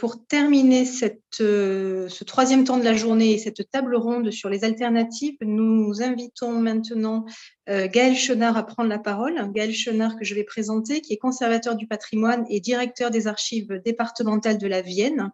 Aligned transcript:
pour 0.00 0.26
terminer 0.26 0.86
cette, 0.86 1.20
ce 1.30 2.24
troisième 2.24 2.64
temps 2.64 2.78
de 2.78 2.84
la 2.84 2.94
journée 2.94 3.32
et 3.32 3.38
cette 3.38 3.70
table 3.70 3.94
ronde 3.94 4.30
sur 4.30 4.48
les 4.48 4.64
alternatives, 4.64 5.36
nous 5.42 6.02
invitons 6.02 6.52
maintenant 6.52 7.26
Gaël 7.68 8.16
Chenard 8.16 8.56
à 8.56 8.64
prendre 8.64 8.88
la 8.88 8.98
parole. 8.98 9.34
Gaël 9.52 9.74
Chenard 9.74 10.16
que 10.16 10.24
je 10.24 10.34
vais 10.34 10.42
présenter, 10.42 11.02
qui 11.02 11.12
est 11.12 11.18
conservateur 11.18 11.76
du 11.76 11.86
patrimoine 11.86 12.46
et 12.48 12.60
directeur 12.60 13.10
des 13.10 13.26
archives 13.26 13.78
départementales 13.84 14.56
de 14.56 14.66
la 14.66 14.80
Vienne 14.80 15.30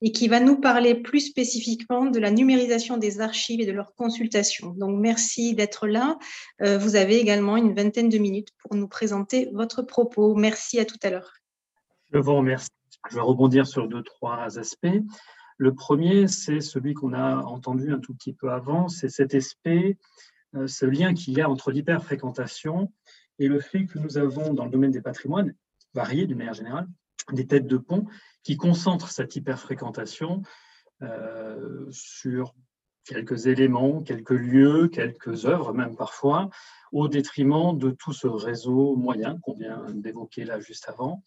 et 0.00 0.10
qui 0.10 0.26
va 0.26 0.40
nous 0.40 0.60
parler 0.60 0.96
plus 0.96 1.20
spécifiquement 1.20 2.06
de 2.06 2.18
la 2.18 2.32
numérisation 2.32 2.96
des 2.96 3.20
archives 3.20 3.60
et 3.60 3.66
de 3.66 3.72
leur 3.72 3.94
consultation. 3.94 4.74
Donc, 4.76 4.98
merci 4.98 5.54
d'être 5.54 5.86
là. 5.86 6.18
Euh, 6.60 6.76
vous 6.76 6.96
avez 6.96 7.20
également 7.20 7.56
une 7.56 7.72
vingtaine 7.72 8.08
de 8.08 8.18
minutes 8.18 8.48
pour 8.58 8.74
nous 8.74 8.88
présenter 8.88 9.48
votre 9.52 9.82
propos. 9.82 10.34
Merci 10.34 10.80
à 10.80 10.84
tout 10.84 10.98
à 11.04 11.10
l'heure. 11.10 11.34
Je 12.12 12.18
vous 12.18 12.34
remercie. 12.34 12.81
Je 13.10 13.16
vais 13.16 13.20
rebondir 13.20 13.66
sur 13.66 13.88
deux, 13.88 14.02
trois 14.02 14.58
aspects. 14.58 14.86
Le 15.58 15.74
premier, 15.74 16.28
c'est 16.28 16.60
celui 16.60 16.94
qu'on 16.94 17.12
a 17.12 17.36
entendu 17.36 17.92
un 17.92 17.98
tout 17.98 18.14
petit 18.14 18.32
peu 18.32 18.50
avant, 18.50 18.88
c'est 18.88 19.08
cet 19.08 19.34
aspect, 19.34 19.98
euh, 20.54 20.66
ce 20.66 20.86
lien 20.86 21.14
qu'il 21.14 21.34
y 21.34 21.40
a 21.40 21.48
entre 21.48 21.70
l'hyperfréquentation 21.70 22.92
et 23.38 23.48
le 23.48 23.60
fait 23.60 23.86
que 23.86 23.98
nous 23.98 24.18
avons 24.18 24.54
dans 24.54 24.64
le 24.64 24.70
domaine 24.70 24.90
des 24.90 25.00
patrimoines, 25.00 25.54
variés 25.94 26.26
d'une 26.26 26.38
manière 26.38 26.54
générale, 26.54 26.88
des 27.32 27.46
têtes 27.46 27.66
de 27.66 27.76
pont 27.76 28.06
qui 28.42 28.56
concentrent 28.56 29.10
cette 29.10 29.36
hyperfréquentation 29.36 30.42
euh, 31.02 31.86
sur 31.90 32.54
quelques 33.04 33.46
éléments, 33.46 34.02
quelques 34.02 34.30
lieux, 34.30 34.88
quelques 34.88 35.46
œuvres 35.46 35.72
même 35.72 35.96
parfois, 35.96 36.50
au 36.92 37.08
détriment 37.08 37.76
de 37.76 37.90
tout 37.90 38.12
ce 38.12 38.26
réseau 38.26 38.94
moyen 38.96 39.38
qu'on 39.40 39.54
vient 39.54 39.86
d'évoquer 39.92 40.44
là 40.44 40.60
juste 40.60 40.88
avant, 40.88 41.22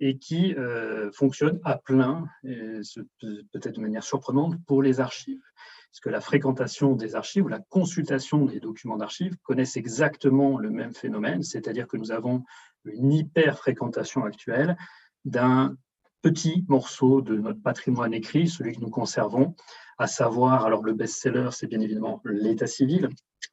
et 0.00 0.18
qui 0.18 0.54
euh, 0.54 1.10
fonctionne 1.12 1.60
à 1.64 1.76
plein, 1.76 2.26
peut-être 2.42 3.74
de 3.76 3.80
manière 3.80 4.04
surprenante, 4.04 4.54
pour 4.66 4.82
les 4.82 5.00
archives. 5.00 5.42
Parce 5.90 6.00
que 6.00 6.10
la 6.10 6.20
fréquentation 6.20 6.94
des 6.94 7.14
archives 7.14 7.44
ou 7.44 7.48
la 7.48 7.60
consultation 7.60 8.44
des 8.44 8.60
documents 8.60 8.98
d'archives 8.98 9.36
connaissent 9.42 9.76
exactement 9.76 10.58
le 10.58 10.70
même 10.70 10.94
phénomène, 10.94 11.42
c'est-à-dire 11.42 11.88
que 11.88 11.96
nous 11.96 12.12
avons 12.12 12.44
une 12.84 13.12
hyper-fréquentation 13.12 14.24
actuelle 14.24 14.76
d'un 15.24 15.76
petit 16.22 16.64
morceau 16.68 17.22
de 17.22 17.36
notre 17.36 17.62
patrimoine 17.62 18.12
écrit, 18.12 18.48
celui 18.48 18.74
que 18.74 18.80
nous 18.80 18.90
conservons, 18.90 19.54
à 19.98 20.06
savoir, 20.06 20.64
alors 20.64 20.82
le 20.82 20.92
best-seller, 20.92 21.50
c'est 21.52 21.66
bien 21.66 21.80
évidemment 21.80 22.20
l'état 22.24 22.66
civil, 22.66 23.08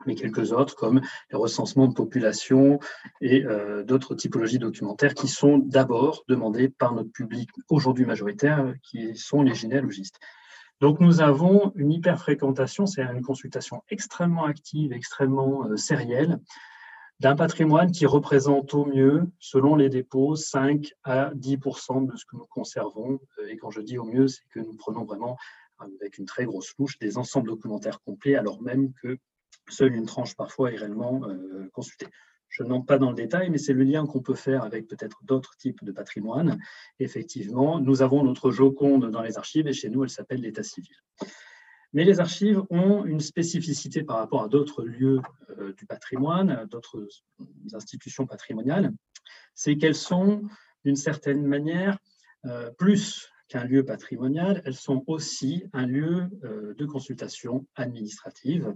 mais 0.06 0.16
quelques 0.16 0.52
autres 0.52 0.76
comme 0.76 1.02
les 1.32 1.38
recensements 1.38 1.88
de 1.88 1.94
population 1.94 2.80
et 3.22 3.46
euh, 3.46 3.84
d'autres 3.84 4.16
typologies 4.16 4.60
documentaires 4.60 5.14
qui 5.14 5.28
sont 5.28 5.58
d'abord 5.58 6.24
demandées 6.28 6.70
par 6.70 6.94
notre 6.94 7.12
public 7.12 7.50
aujourd'hui 7.70 8.06
majoritaire, 8.06 8.74
qui 8.84 9.16
sont 9.16 9.42
les 9.42 9.56
généalogistes. 9.56 10.20
Donc 10.82 11.00
nous 11.00 11.22
avons 11.22 11.72
une 11.76 11.92
hyper-fréquentation, 11.92 12.86
c'est 12.86 13.02
une 13.02 13.22
consultation 13.22 13.82
extrêmement 13.90 14.46
active, 14.46 14.92
extrêmement 14.92 15.66
euh, 15.66 15.78
sérielle, 15.78 16.40
d'un 17.22 17.36
patrimoine 17.36 17.92
qui 17.92 18.06
représente 18.06 18.74
au 18.74 18.86
mieux, 18.86 19.30
selon 19.40 19.76
les 19.76 19.90
dépôts, 19.90 20.36
5 20.36 20.92
à 21.04 21.32
10% 21.34 22.12
de 22.12 22.18
ce 22.18 22.26
que 22.26 22.36
nous 22.36 22.46
conservons. 22.48 23.20
Euh, 23.40 23.48
et 23.48 23.58
quand 23.58 23.72
je 23.72 23.82
dis 23.82 23.98
au 23.98 24.04
mieux, 24.04 24.28
c'est 24.28 24.44
que 24.50 24.60
nous 24.60 24.76
prenons 24.76 25.06
vraiment, 25.06 25.38
avec 25.80 26.18
une 26.18 26.26
très 26.26 26.46
grosse 26.46 26.74
louche, 26.78 27.00
des 27.00 27.18
ensembles 27.18 27.48
documentaires 27.48 28.02
complets, 28.02 28.36
alors 28.36 28.62
même 28.62 28.92
que 29.02 29.18
seule 29.70 29.96
une 29.96 30.06
tranche 30.06 30.36
parfois 30.36 30.72
est 30.72 30.78
réellement 30.78 31.22
euh, 31.28 31.70
consultée. 31.74 32.08
Je 32.50 32.64
n'entre 32.64 32.86
pas 32.86 32.98
dans 32.98 33.10
le 33.10 33.16
détail, 33.16 33.50
mais 33.50 33.58
c'est 33.58 33.74
le 33.74 33.84
lien 33.84 34.06
qu'on 34.06 34.22
peut 34.22 34.36
faire 34.36 34.64
avec 34.64 34.88
peut-être 34.88 35.20
d'autres 35.24 35.58
types 35.58 35.84
de 35.84 35.92
patrimoine. 35.92 36.58
Effectivement, 37.00 37.80
nous 37.80 38.02
avons 38.02 38.24
notre 38.24 38.52
Joconde 38.52 39.10
dans 39.12 39.22
les 39.22 39.38
archives 39.38 39.68
et 39.68 39.74
chez 39.74 39.90
nous, 39.90 40.04
elle 40.04 40.10
s'appelle 40.10 40.42
l'état 40.42 40.64
civil. 40.64 40.96
Mais 41.92 42.04
les 42.04 42.20
archives 42.20 42.62
ont 42.70 43.06
une 43.06 43.20
spécificité 43.20 44.04
par 44.04 44.18
rapport 44.18 44.44
à 44.44 44.48
d'autres 44.48 44.84
lieux 44.84 45.20
euh, 45.58 45.74
du 45.74 45.86
patrimoine, 45.86 46.66
d'autres 46.70 47.08
institutions 47.74 48.26
patrimoniales, 48.26 48.94
c'est 49.54 49.78
qu'elles 49.78 49.96
sont 49.96 50.44
d'une 50.84 50.96
certaine 50.96 51.46
manière 51.46 51.98
euh, 52.46 52.70
plus 52.78 53.30
qu'un 53.48 53.64
lieu 53.64 53.84
patrimonial, 53.84 54.62
elles 54.66 54.76
sont 54.76 55.04
aussi 55.08 55.66
un 55.74 55.86
lieu 55.86 56.30
de 56.42 56.86
consultation 56.86 57.68
administrative 57.76 58.74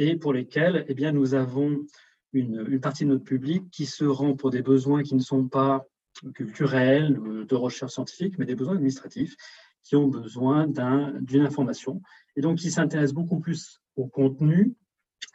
et 0.00 0.16
pour 0.16 0.32
lesquelles 0.32 0.86
eh 0.88 0.94
bien, 0.94 1.12
nous 1.12 1.34
avons 1.34 1.84
une, 2.32 2.80
partie 2.80 3.04
de 3.04 3.10
notre 3.10 3.24
public 3.24 3.70
qui 3.70 3.84
se 3.84 4.04
rend 4.04 4.34
pour 4.34 4.50
des 4.50 4.62
besoins 4.62 5.02
qui 5.02 5.14
ne 5.14 5.20
sont 5.20 5.46
pas 5.46 5.84
culturels, 6.34 7.20
de 7.46 7.54
recherche 7.54 7.92
scientifique, 7.92 8.38
mais 8.38 8.46
des 8.46 8.54
besoins 8.54 8.76
administratifs 8.76 9.36
qui 9.82 9.96
ont 9.96 10.08
besoin 10.08 10.66
d'une 11.20 11.42
information 11.42 12.00
et 12.34 12.40
donc 12.40 12.58
qui 12.58 12.70
s'intéressent 12.70 13.14
beaucoup 13.14 13.40
plus 13.40 13.82
au 13.96 14.06
contenu 14.06 14.74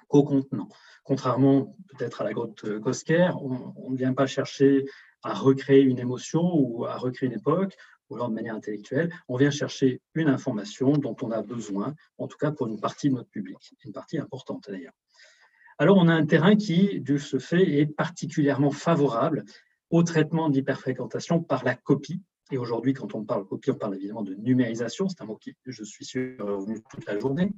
qu'au 0.08 0.24
contenant. 0.24 0.70
Contrairement 1.04 1.78
peut-être 1.90 2.22
à 2.22 2.24
la 2.24 2.34
grotte 2.34 2.80
Cosquer, 2.80 3.30
on 3.40 3.92
ne 3.92 3.98
vient 3.98 4.16
pas 4.16 4.26
chercher 4.26 4.86
à 5.24 5.34
recréer 5.34 5.82
une 5.82 6.00
émotion 6.00 6.42
ou 6.56 6.86
à 6.86 6.98
recréer 6.98 7.30
une 7.30 7.38
époque, 7.38 7.76
ou 8.10 8.16
alors 8.16 8.30
de 8.30 8.36
manière 8.36 8.56
intellectuelle, 8.56 9.14
on 9.28 9.38
vient 9.38 9.52
chercher 9.52 10.02
une 10.14 10.30
information 10.30 10.94
dont 10.94 11.16
on 11.22 11.32
a 11.32 11.42
besoin, 11.42 11.96
en 12.18 12.28
tout 12.28 12.38
cas 12.38 12.52
pour 12.52 12.68
une 12.68 12.80
partie 12.80 13.10
de 13.10 13.16
notre 13.16 13.30
public, 13.30 13.74
une 13.84 13.94
partie 13.94 14.18
importante 14.18 14.70
d'ailleurs. 14.70 14.94
Alors 15.78 15.98
on 15.98 16.08
a 16.08 16.14
un 16.14 16.26
terrain 16.26 16.56
qui, 16.56 17.02
de 17.02 17.18
ce 17.18 17.40
fait, 17.40 17.80
est 17.80 17.86
particulièrement 17.86 18.72
favorable 18.72 19.44
au 19.90 20.04
traitement 20.04 20.50
de 20.50 20.56
l'hyperfréquentation 20.56 21.42
par 21.42 21.64
la 21.64 21.76
copie, 21.76 22.22
et 22.52 22.58
aujourd'hui, 22.58 22.94
quand 22.94 23.16
on 23.16 23.24
parle 23.24 23.46
copie, 23.46 23.72
on 23.72 23.76
parle 23.76 23.96
évidemment 23.96 24.22
de 24.22 24.36
numérisation. 24.36 25.10
C'est 25.10 25.22
un 25.22 25.26
mot 25.26 25.36
qui, 25.36 25.56
je 25.66 25.84
suis 25.84 26.06
sûr, 26.06 26.38
revenu 26.40 26.80
toute 26.90 27.06
la 27.08 27.18
journée. 27.18 27.52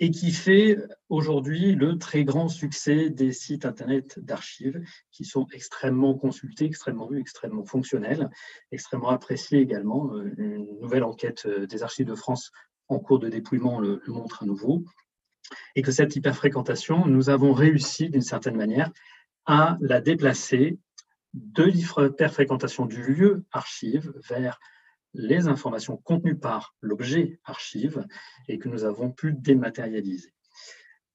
Et 0.00 0.10
qui 0.10 0.32
fait 0.32 0.78
aujourd'hui 1.08 1.74
le 1.74 1.96
très 1.96 2.24
grand 2.24 2.48
succès 2.48 3.10
des 3.10 3.32
sites 3.32 3.66
Internet 3.66 4.18
d'archives, 4.18 4.80
qui 5.12 5.24
sont 5.24 5.46
extrêmement 5.52 6.14
consultés, 6.14 6.64
extrêmement 6.64 7.06
vus, 7.06 7.20
extrêmement 7.20 7.64
fonctionnels, 7.64 8.28
extrêmement 8.72 9.10
appréciés 9.10 9.60
également. 9.60 10.12
Une 10.36 10.66
nouvelle 10.80 11.04
enquête 11.04 11.46
des 11.46 11.82
archives 11.82 12.06
de 12.06 12.14
France 12.14 12.50
en 12.88 12.98
cours 12.98 13.20
de 13.20 13.28
dépouillement 13.28 13.80
le, 13.80 14.02
le 14.04 14.12
montre 14.12 14.42
à 14.42 14.46
nouveau. 14.46 14.84
Et 15.76 15.82
que 15.82 15.92
cette 15.92 16.16
hyperfréquentation, 16.16 17.06
nous 17.06 17.30
avons 17.30 17.52
réussi 17.52 18.08
d'une 18.08 18.22
certaine 18.22 18.56
manière 18.56 18.90
à 19.46 19.76
la 19.80 20.00
déplacer 20.00 20.78
de 21.34 21.64
l'hyperfréquentation 21.64 22.86
du 22.86 23.02
lieu 23.02 23.44
archive 23.52 24.12
vers 24.28 24.58
les 25.14 25.48
informations 25.48 25.96
contenues 25.96 26.38
par 26.38 26.74
l'objet 26.80 27.40
archive 27.44 28.06
et 28.48 28.58
que 28.58 28.68
nous 28.68 28.84
avons 28.84 29.10
pu 29.10 29.32
dématérialiser. 29.32 30.32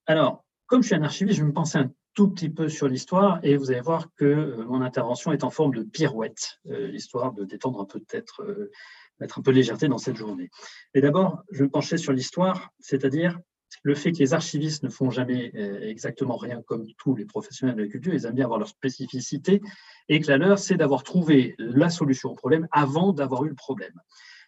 Alors, 0.06 0.46
comme 0.68 0.81
je 0.81 0.88
suis 0.88 0.96
un 0.96 1.03
archiviste, 1.03 1.38
je 1.38 1.44
vais 1.44 1.47
me 1.50 1.53
penser 1.53 1.78
un 1.78 1.91
tout 2.13 2.30
petit 2.30 2.50
peu 2.50 2.68
sur 2.68 2.88
l'histoire 2.88 3.40
et 3.44 3.58
vous 3.58 3.69
allez 3.69 3.81
voir 3.81 4.08
que 4.16 4.25
euh, 4.25 4.66
mon 4.66 4.81
intervention 4.81 5.31
est 5.31 5.44
en 5.44 5.52
forme 5.52 5.75
de 5.75 5.84
pirouette, 5.84 6.59
euh, 6.68 6.90
histoire 6.90 7.31
de 7.34 7.46
détendre 7.46 7.85
peut-être, 7.85 8.41
euh, 8.41 8.72
mettre 9.19 9.38
un 9.38 9.41
peu 9.44 9.52
de 9.52 9.58
légèreté 9.58 9.88
dans 9.88 10.00
cette 10.00 10.16
journée. 10.16 10.50
Mais 10.96 11.02
d'abord, 11.02 11.44
je 11.52 11.59
vais 11.59 11.66
me 11.66 11.69
pencher 11.69 11.97
sur 11.97 12.14
l'histoire, 12.14 12.72
c'est-à-dire 12.79 13.40
le 13.83 13.95
fait 13.95 14.11
que 14.11 14.19
les 14.19 14.33
archivistes 14.33 14.83
ne 14.83 14.89
font 14.89 15.09
jamais 15.09 15.51
euh, 15.55 15.81
exactement 15.81 16.38
rien 16.38 16.61
comme 16.63 16.85
tous 16.97 17.16
les 17.16 17.25
professionnels 17.25 17.75
de 17.75 17.83
la 17.83 17.88
culture, 17.88 18.13
ils 18.13 18.25
aiment 18.25 18.35
bien 18.35 18.45
avoir 18.45 18.59
leur 18.59 18.67
spécificité, 18.67 19.61
et 20.09 20.19
que 20.19 20.28
la 20.28 20.38
leur, 20.38 20.59
c'est 20.59 20.75
d'avoir 20.75 21.03
trouvé 21.03 21.55
la 21.57 21.89
solution 21.89 22.31
au 22.31 22.35
problème 22.35 22.67
avant 22.72 23.13
d'avoir 23.13 23.44
eu 23.45 23.50
le 23.50 23.55
problème. 23.55 23.94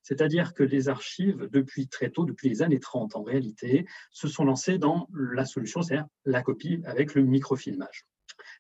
C'est-à-dire 0.04 0.54
que 0.54 0.64
les 0.64 0.90
archives, 0.90 1.50
depuis 1.52 1.88
très 1.88 2.10
tôt, 2.10 2.26
depuis 2.26 2.50
les 2.50 2.62
années 2.62 2.80
30 2.80 3.16
en 3.16 3.24
réalité, 3.24 3.86
se 4.12 4.28
sont 4.28 4.46
lancées 4.46 4.78
dans 4.78 5.08
la 5.14 5.46
solution, 5.46 5.82
c'est-à-dire 5.82 6.08
la 6.26 6.42
copie 6.42 6.82
avec 6.86 7.16
le 7.16 7.24
microfilmage. 7.24 8.06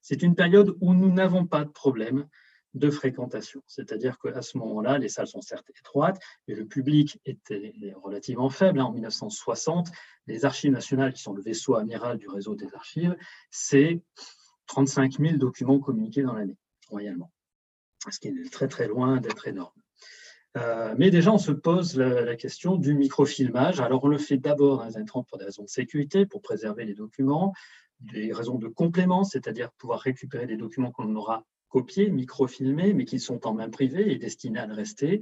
C'est 0.02 0.22
une 0.22 0.36
période 0.36 0.76
où 0.82 0.94
nous 0.94 1.12
n'avons 1.12 1.46
pas 1.46 1.64
de 1.64 1.70
problème 1.70 2.28
de 2.74 2.90
fréquentation. 2.90 3.62
C'est-à-dire 3.68 4.20
qu'à 4.20 4.42
ce 4.42 4.58
moment-là, 4.58 4.98
les 4.98 5.10
salles 5.10 5.28
sont 5.28 5.42
certes 5.42 5.70
étroites, 5.78 6.20
mais 6.48 6.56
le 6.56 6.66
public 6.66 7.20
était 7.26 7.74
relativement 8.02 8.50
faible. 8.50 8.80
Hein. 8.80 8.86
En 8.86 8.92
1960, 8.92 9.90
les 10.28 10.46
archives 10.46 10.72
nationales, 10.72 11.14
qui 11.14 11.22
sont 11.22 11.34
le 11.34 11.42
vaisseau 11.42 11.76
amiral 11.76 12.18
du 12.18 12.28
réseau 12.28 12.56
des 12.56 12.74
archives, 12.76 13.16
c'est 13.50 14.02
35 14.68 15.20
000 15.20 15.38
documents 15.38 15.80
communiqués 15.80 16.22
dans 16.22 16.34
l'année, 16.34 16.58
royalement. 16.90 17.32
Ce 18.10 18.20
qui 18.20 18.30
est 18.30 18.52
très 18.52 18.68
très 18.68 18.88
loin 18.88 19.18
d'être 19.18 19.48
énorme. 19.48 19.74
Euh, 20.58 20.96
mais 20.98 21.12
déjà, 21.12 21.32
on 21.32 21.38
se 21.38 21.52
pose 21.52 21.96
la, 21.96 22.22
la, 22.22 22.36
question 22.36 22.76
du 22.76 22.96
microfilmage. 22.96 23.82
Alors, 23.82 24.04
on 24.04 24.08
le 24.08 24.18
fait 24.18 24.38
d'abord 24.38 24.78
dans 24.78 24.86
les 24.86 24.98
années 24.98 25.06
30 25.06 25.28
pour 25.28 25.38
des 25.38 25.46
raisons 25.46 25.64
de 25.64 25.70
sécurité, 25.70 26.26
pour 26.26 26.42
préserver 26.42 26.86
les 26.86 26.96
documents, 26.96 27.54
des 28.00 28.34
raisons 28.34 28.58
de 28.58 28.68
complément, 28.68 29.24
c'est-à-dire 29.24 29.72
pouvoir 29.74 30.00
récupérer 30.00 30.48
des 30.48 30.58
documents 30.58 30.92
qu'on 30.92 31.16
aura 31.16 31.46
copiés, 31.70 32.10
microfilmés, 32.10 32.94
mais 32.94 33.06
qui 33.06 33.20
sont 33.20 33.46
en 33.48 33.54
main 33.54 33.70
privée 33.70 34.12
et 34.12 34.18
destinés 34.18 34.60
à 34.60 34.68
le 34.68 34.74
rester, 34.74 35.22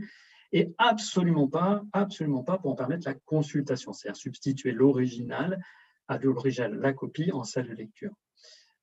et 0.52 0.74
absolument 0.78 1.48
pas, 1.48 1.84
absolument 1.92 2.44
pas 2.44 2.58
pour 2.58 2.72
en 2.72 2.76
permettre 2.76 3.08
la 3.08 3.14
consultation, 3.14 3.94
c'est-à-dire 3.94 4.18
substituer 4.18 4.72
l'original 4.72 5.62
à 6.08 6.18
l'original, 6.18 6.76
la 6.80 6.94
copie 6.94 7.32
en 7.32 7.44
salle 7.44 7.68
de 7.68 7.74
lecture. 7.74 8.14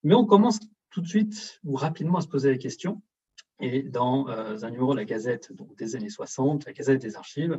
Mais 0.02 0.14
on 0.14 0.26
commence 0.26 0.60
tout 0.90 1.00
de 1.00 1.08
suite 1.08 1.60
ou 1.64 1.74
rapidement 1.74 2.18
à 2.18 2.20
se 2.20 2.28
poser 2.28 2.50
la 2.50 2.58
question 2.58 3.02
Et 3.60 3.82
dans 3.82 4.28
un 4.28 4.70
numéro 4.70 4.92
de 4.92 4.98
la 4.98 5.04
Gazette 5.04 5.50
des 5.78 5.96
années 5.96 6.10
60, 6.10 6.66
la 6.66 6.72
Gazette 6.72 7.00
des 7.00 7.16
archives, 7.16 7.58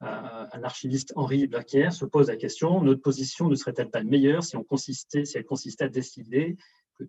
un 0.00 0.62
archiviste 0.64 1.12
Henri 1.16 1.46
Blaquier 1.46 1.90
se 1.92 2.04
pose 2.04 2.28
la 2.28 2.36
question 2.36 2.82
notre 2.82 3.00
position 3.00 3.48
ne 3.48 3.54
serait-elle 3.54 3.88
pas 3.88 4.02
meilleure 4.02 4.42
si, 4.42 4.56
si 4.94 5.32
elle 5.36 5.44
consistait 5.44 5.84
à 5.84 5.88
décider 5.88 6.56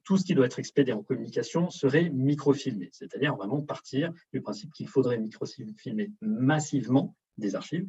tout 0.03 0.17
ce 0.17 0.25
qui 0.25 0.35
doit 0.35 0.45
être 0.45 0.59
expédié 0.59 0.93
en 0.93 1.03
communication 1.03 1.69
serait 1.69 2.09
microfilmé, 2.09 2.89
c'est-à-dire 2.91 3.35
vraiment 3.35 3.61
partir 3.61 4.11
du 4.33 4.41
principe 4.41 4.71
qu'il 4.73 4.87
faudrait 4.87 5.17
microfilmer 5.17 6.11
massivement 6.21 7.15
des 7.37 7.55
archives 7.55 7.85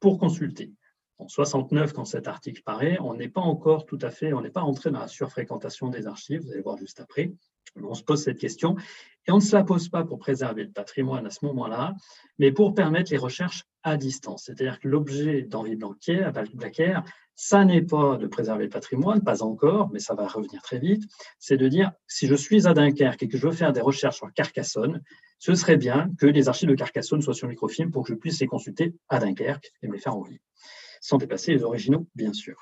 pour 0.00 0.18
consulter. 0.18 0.72
En 1.18 1.28
69, 1.28 1.94
quand 1.94 2.04
cet 2.04 2.28
article 2.28 2.62
paraît, 2.62 2.98
on 3.00 3.14
n'est 3.14 3.30
pas 3.30 3.40
encore 3.40 3.86
tout 3.86 3.98
à 4.02 4.10
fait, 4.10 4.34
on 4.34 4.42
n'est 4.42 4.50
pas 4.50 4.60
entré 4.60 4.90
dans 4.90 5.00
la 5.00 5.08
surfréquentation 5.08 5.88
des 5.88 6.06
archives, 6.06 6.42
vous 6.42 6.52
allez 6.52 6.60
voir 6.60 6.76
juste 6.76 7.00
après. 7.00 7.32
On 7.82 7.94
se 7.94 8.02
pose 8.02 8.22
cette 8.22 8.38
question 8.38 8.76
et 9.26 9.32
on 9.32 9.36
ne 9.36 9.40
se 9.40 9.56
la 9.56 9.64
pose 9.64 9.88
pas 9.88 10.04
pour 10.04 10.18
préserver 10.18 10.64
le 10.64 10.70
patrimoine 10.70 11.26
à 11.26 11.30
ce 11.30 11.44
moment-là, 11.46 11.94
mais 12.38 12.52
pour 12.52 12.74
permettre 12.74 13.10
les 13.10 13.18
recherches 13.18 13.64
à 13.82 13.96
distance. 13.96 14.44
C'est-à-dire 14.44 14.78
que 14.78 14.88
l'objet 14.88 15.42
d'Henri 15.42 15.76
Blanquer, 15.76 16.30
Blaquer, 16.54 17.00
ça 17.36 17.64
n'est 17.66 17.82
pas 17.82 18.16
de 18.16 18.26
préserver 18.26 18.64
le 18.64 18.70
patrimoine, 18.70 19.22
pas 19.22 19.42
encore, 19.42 19.90
mais 19.92 19.98
ça 19.98 20.14
va 20.14 20.26
revenir 20.26 20.62
très 20.62 20.78
vite. 20.78 21.04
C'est 21.38 21.58
de 21.58 21.68
dire, 21.68 21.92
si 22.08 22.26
je 22.26 22.34
suis 22.34 22.66
à 22.66 22.72
Dunkerque 22.72 23.22
et 23.22 23.28
que 23.28 23.36
je 23.36 23.46
veux 23.46 23.52
faire 23.52 23.74
des 23.74 23.82
recherches 23.82 24.16
sur 24.16 24.32
Carcassonne, 24.32 25.02
ce 25.38 25.54
serait 25.54 25.76
bien 25.76 26.10
que 26.18 26.26
les 26.26 26.48
archives 26.48 26.70
de 26.70 26.74
Carcassonne 26.74 27.20
soient 27.20 27.34
sur 27.34 27.46
microfilm 27.46 27.90
pour 27.90 28.04
que 28.04 28.08
je 28.08 28.18
puisse 28.18 28.40
les 28.40 28.46
consulter 28.46 28.94
à 29.10 29.18
Dunkerque 29.18 29.70
et 29.82 29.86
me 29.88 29.92
les 29.92 29.98
faire 29.98 30.16
envoyer, 30.16 30.40
sans 31.02 31.18
dépasser 31.18 31.52
les 31.52 31.62
originaux, 31.62 32.06
bien 32.14 32.32
sûr. 32.32 32.56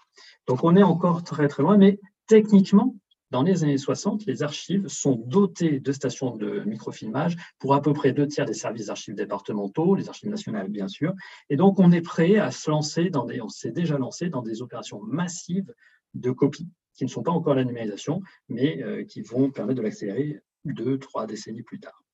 Donc 0.48 0.64
on 0.64 0.74
est 0.74 0.82
encore 0.82 1.22
très 1.22 1.46
très 1.46 1.62
loin, 1.62 1.78
mais 1.78 2.00
techniquement, 2.26 2.96
dans 3.34 3.42
les 3.42 3.64
années 3.64 3.78
60, 3.78 4.26
les 4.26 4.44
archives 4.44 4.86
sont 4.86 5.16
dotées 5.16 5.80
de 5.80 5.90
stations 5.90 6.36
de 6.36 6.60
microfilmage 6.60 7.34
pour 7.58 7.74
à 7.74 7.82
peu 7.82 7.92
près 7.92 8.12
deux 8.12 8.28
tiers 8.28 8.44
des 8.44 8.54
services 8.54 8.86
d'archives 8.86 9.16
départementaux, 9.16 9.96
les 9.96 10.08
archives 10.08 10.30
nationales 10.30 10.68
bien 10.68 10.86
sûr. 10.86 11.14
Et 11.50 11.56
donc, 11.56 11.80
on 11.80 11.90
est 11.90 12.00
prêt 12.00 12.36
à 12.36 12.52
se 12.52 12.70
lancer 12.70 13.10
dans 13.10 13.24
des, 13.24 13.40
on 13.40 13.48
s'est 13.48 13.72
déjà 13.72 13.98
lancé 13.98 14.28
dans 14.28 14.42
des 14.42 14.62
opérations 14.62 15.00
massives 15.02 15.74
de 16.14 16.30
copies 16.30 16.68
qui 16.92 17.04
ne 17.04 17.10
sont 17.10 17.24
pas 17.24 17.32
encore 17.32 17.56
la 17.56 17.64
numérisation, 17.64 18.22
mais 18.48 18.80
euh, 18.84 19.02
qui 19.02 19.20
vont 19.20 19.50
permettre 19.50 19.78
de 19.78 19.82
l'accélérer 19.82 20.40
deux, 20.64 20.96
trois 21.00 21.26
décennies 21.26 21.64
plus 21.64 21.80
tard. 21.80 22.04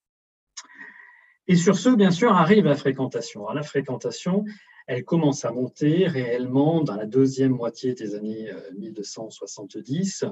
Et 1.49 1.57
sur 1.57 1.77
ce, 1.77 1.91
bien 1.91 2.13
sûr, 2.13 2.33
arrive 2.33 2.65
la 2.65 2.77
fréquentation. 2.77 3.47
la 3.51 3.63
fréquentation, 3.63 4.47
elle 4.87 5.05
commence 5.05 5.45
à 5.45 5.53
monter 5.53 6.07
réellement 6.07 6.83
dans 6.83 6.97
la 6.97 7.05
deuxième 7.05 7.53
moitié 7.53 7.93
des 7.93 8.15
années 8.15 8.51
1270. 8.79 10.25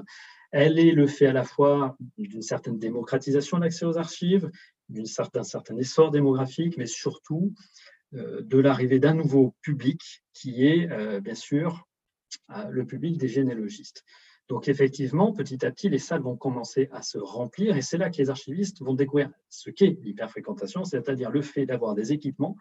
Elle 0.51 0.79
est 0.79 0.91
le 0.91 1.07
fait 1.07 1.27
à 1.27 1.33
la 1.33 1.43
fois 1.43 1.97
d'une 2.17 2.41
certaine 2.41 2.79
démocratisation 2.79 3.57
de 3.57 3.63
l'accès 3.63 3.85
aux 3.85 3.97
archives, 3.97 4.49
d'un 4.89 5.05
certain, 5.05 5.43
certain 5.43 5.77
essor 5.77 6.11
démographique, 6.11 6.77
mais 6.77 6.87
surtout 6.87 7.53
euh, 8.15 8.41
de 8.41 8.57
l'arrivée 8.57 8.99
d'un 8.99 9.13
nouveau 9.13 9.55
public 9.61 10.23
qui 10.33 10.65
est 10.65 10.89
euh, 10.91 11.19
bien 11.19 11.35
sûr 11.35 11.87
euh, 12.49 12.67
le 12.69 12.85
public 12.85 13.17
des 13.17 13.27
généalogistes. 13.27 14.03
Donc 14.47 14.67
effectivement, 14.67 15.31
petit 15.31 15.63
à 15.63 15.71
petit, 15.71 15.89
les 15.89 15.99
salles 15.99 16.23
vont 16.23 16.35
commencer 16.35 16.89
à 16.91 17.03
se 17.03 17.19
remplir 17.19 17.77
et 17.77 17.83
c'est 17.83 17.99
là 17.99 18.09
que 18.09 18.17
les 18.17 18.31
archivistes 18.31 18.81
vont 18.81 18.95
découvrir 18.95 19.29
ce 19.49 19.69
qu'est 19.69 19.95
l'hyperfréquentation, 20.01 20.83
c'est-à-dire 20.85 21.29
le 21.29 21.43
fait 21.43 21.67
d'avoir 21.67 21.93
des 21.93 22.11
équipements 22.11 22.55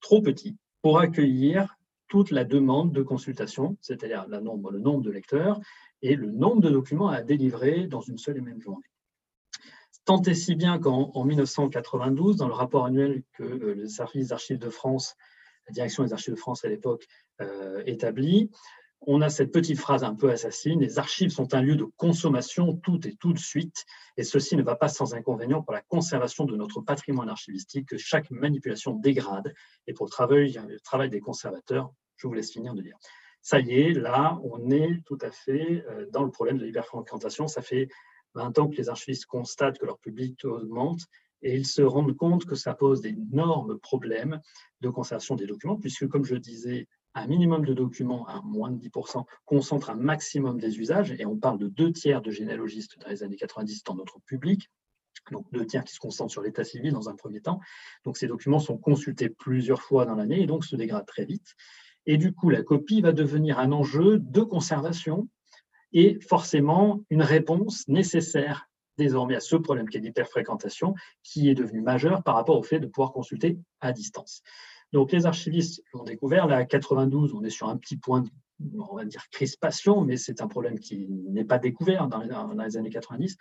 trop 0.00 0.22
petits 0.22 0.56
pour 0.82 1.00
accueillir 1.00 1.76
toute 2.12 2.30
la 2.30 2.44
demande 2.44 2.92
de 2.92 3.02
consultation, 3.02 3.78
c'est-à-dire 3.80 4.26
le 4.28 4.38
nombre 4.38 5.00
de 5.00 5.10
lecteurs, 5.10 5.58
et 6.02 6.14
le 6.14 6.30
nombre 6.30 6.60
de 6.60 6.68
documents 6.68 7.08
à 7.08 7.22
délivrer 7.22 7.86
dans 7.86 8.02
une 8.02 8.18
seule 8.18 8.36
et 8.36 8.42
même 8.42 8.60
journée. 8.60 8.84
Tant 10.04 10.20
et 10.20 10.34
si 10.34 10.54
bien 10.54 10.78
qu'en 10.78 11.24
1992, 11.24 12.36
dans 12.36 12.48
le 12.48 12.52
rapport 12.52 12.84
annuel 12.84 13.22
que 13.32 13.44
euh, 13.44 13.74
le 13.74 13.86
service 13.88 14.28
d'archives 14.28 14.58
de 14.58 14.68
France, 14.68 15.16
la 15.66 15.72
direction 15.72 16.04
des 16.04 16.12
archives 16.12 16.34
de 16.34 16.38
France 16.38 16.66
à 16.66 16.68
l'époque, 16.68 17.06
euh, 17.40 17.82
établit, 17.86 18.50
on 19.06 19.20
a 19.20 19.30
cette 19.30 19.52
petite 19.52 19.78
phrase 19.78 20.04
un 20.04 20.14
peu 20.14 20.30
assassine, 20.30 20.80
les 20.80 20.98
archives 20.98 21.30
sont 21.30 21.54
un 21.54 21.62
lieu 21.62 21.76
de 21.76 21.84
consommation 21.96 22.74
tout 22.76 23.06
et 23.06 23.14
tout 23.16 23.32
de 23.32 23.38
suite, 23.38 23.84
et 24.16 24.24
ceci 24.24 24.56
ne 24.56 24.62
va 24.62 24.76
pas 24.76 24.88
sans 24.88 25.14
inconvénient 25.14 25.62
pour 25.62 25.72
la 25.72 25.82
conservation 25.82 26.44
de 26.44 26.56
notre 26.56 26.80
patrimoine 26.80 27.28
archivistique 27.28 27.88
que 27.88 27.98
chaque 27.98 28.30
manipulation 28.30 28.94
dégrade, 28.94 29.54
et 29.86 29.92
pour 29.92 30.06
le 30.06 30.10
travail, 30.10 30.60
le 30.68 30.80
travail 30.80 31.10
des 31.10 31.20
conservateurs, 31.20 31.92
je 32.16 32.26
vous 32.26 32.34
laisse 32.34 32.52
finir 32.52 32.74
de 32.74 32.82
dire 32.82 32.96
ça 33.42 33.58
y 33.58 33.72
est, 33.72 33.92
là, 33.92 34.38
on 34.44 34.70
est 34.70 35.02
tout 35.04 35.18
à 35.20 35.32
fait 35.32 35.84
euh, 35.90 36.06
dans 36.12 36.22
le 36.22 36.30
problème 36.30 36.58
de 36.58 36.64
l'hyperfréquentation. 36.64 37.48
Ça 37.48 37.60
fait 37.60 37.88
20 38.34 38.58
ans 38.60 38.68
que 38.68 38.76
les 38.76 38.88
archivistes 38.88 39.26
constatent 39.26 39.78
que 39.78 39.84
leur 39.84 39.98
public 39.98 40.44
augmente 40.44 41.00
et 41.42 41.56
ils 41.56 41.66
se 41.66 41.82
rendent 41.82 42.16
compte 42.16 42.46
que 42.46 42.54
ça 42.54 42.72
pose 42.72 43.00
d'énormes 43.00 43.78
problèmes 43.80 44.40
de 44.80 44.88
conservation 44.88 45.34
des 45.34 45.46
documents, 45.46 45.76
puisque, 45.76 46.06
comme 46.06 46.24
je 46.24 46.36
disais, 46.36 46.86
un 47.14 47.26
minimum 47.26 47.64
de 47.64 47.74
documents 47.74 48.26
à 48.26 48.40
moins 48.42 48.70
de 48.70 48.78
10% 48.78 49.24
concentre 49.44 49.90
un 49.90 49.94
maximum 49.94 50.58
des 50.58 50.78
usages, 50.78 51.12
et 51.12 51.26
on 51.26 51.36
parle 51.36 51.58
de 51.58 51.68
deux 51.68 51.92
tiers 51.92 52.22
de 52.22 52.30
généalogistes 52.30 52.98
dans 52.98 53.08
les 53.08 53.22
années 53.22 53.36
90 53.36 53.84
dans 53.84 53.94
notre 53.94 54.20
public, 54.20 54.70
donc 55.30 55.46
deux 55.52 55.66
tiers 55.66 55.84
qui 55.84 55.94
se 55.94 56.00
concentrent 56.00 56.32
sur 56.32 56.42
l'état 56.42 56.64
civil 56.64 56.92
dans 56.92 57.08
un 57.08 57.14
premier 57.14 57.40
temps. 57.40 57.60
Donc 58.04 58.16
ces 58.16 58.26
documents 58.26 58.58
sont 58.58 58.78
consultés 58.78 59.28
plusieurs 59.28 59.82
fois 59.82 60.06
dans 60.06 60.14
l'année 60.14 60.42
et 60.42 60.46
donc 60.46 60.64
se 60.64 60.76
dégradent 60.76 61.06
très 61.06 61.24
vite. 61.24 61.54
Et 62.06 62.16
du 62.16 62.32
coup, 62.32 62.50
la 62.50 62.62
copie 62.62 63.00
va 63.00 63.12
devenir 63.12 63.58
un 63.58 63.70
enjeu 63.70 64.18
de 64.18 64.40
conservation 64.40 65.28
et 65.92 66.18
forcément 66.20 67.00
une 67.10 67.22
réponse 67.22 67.86
nécessaire 67.86 68.68
désormais 68.98 69.36
à 69.36 69.40
ce 69.40 69.56
problème 69.56 69.88
qui 69.88 69.96
est 69.96 70.00
d'hyperfréquentation, 70.00 70.94
qui 71.22 71.48
est 71.48 71.54
devenu 71.54 71.80
majeur 71.80 72.22
par 72.22 72.34
rapport 72.34 72.58
au 72.58 72.62
fait 72.62 72.80
de 72.80 72.86
pouvoir 72.86 73.12
consulter 73.12 73.58
à 73.80 73.92
distance. 73.92 74.42
Donc 74.92 75.12
les 75.12 75.26
archivistes 75.26 75.82
l'ont 75.94 76.04
découvert, 76.04 76.46
là 76.46 76.56
à 76.56 76.64
92, 76.64 77.34
on 77.34 77.42
est 77.44 77.50
sur 77.50 77.68
un 77.68 77.76
petit 77.76 77.96
point, 77.96 78.24
dire 78.60 79.28
crispation, 79.30 80.02
mais 80.02 80.16
c'est 80.16 80.40
un 80.40 80.48
problème 80.48 80.78
qui 80.78 81.06
n'est 81.08 81.44
pas 81.44 81.58
découvert 81.58 82.08
dans 82.08 82.22
les, 82.64 82.76
années 82.76 82.90
90. 82.90 83.36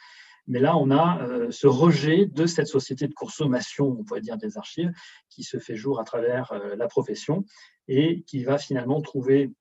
Mais 0.48 0.60
là, 0.60 0.76
on 0.76 0.90
a 0.90 1.22
euh, 1.22 1.52
ce 1.52 1.68
rejet 1.68 2.26
de 2.26 2.46
cette 2.46 2.68
société 2.68 3.08
de 3.08 3.14
consommation, 3.14 3.96
on 4.00 4.04
pourrait 4.04 4.22
dire, 4.22 4.38
des 4.38 4.58
archives, 4.58 4.92
qui 5.30 5.44
se 5.44 5.60
fait 5.60 5.76
jour 5.76 6.00
à 6.00 6.04
travers 6.04 6.52
euh, 6.52 6.76
la 6.76 6.88
profession 6.88 7.46
et 7.88 8.24
qui 8.24 8.44
va 8.44 8.58
finalement 8.58 9.02
trouver 9.02 9.52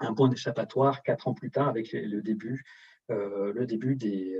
un 0.00 0.14
point 0.14 0.28
d'échappatoire 0.28 1.02
quatre 1.02 1.28
ans 1.28 1.34
plus 1.34 1.50
tard 1.50 1.68
avec 1.68 1.92
le 1.92 2.22
début, 2.22 2.64
euh, 3.10 3.52
le 3.52 3.66
début 3.66 3.96
des, 3.96 4.38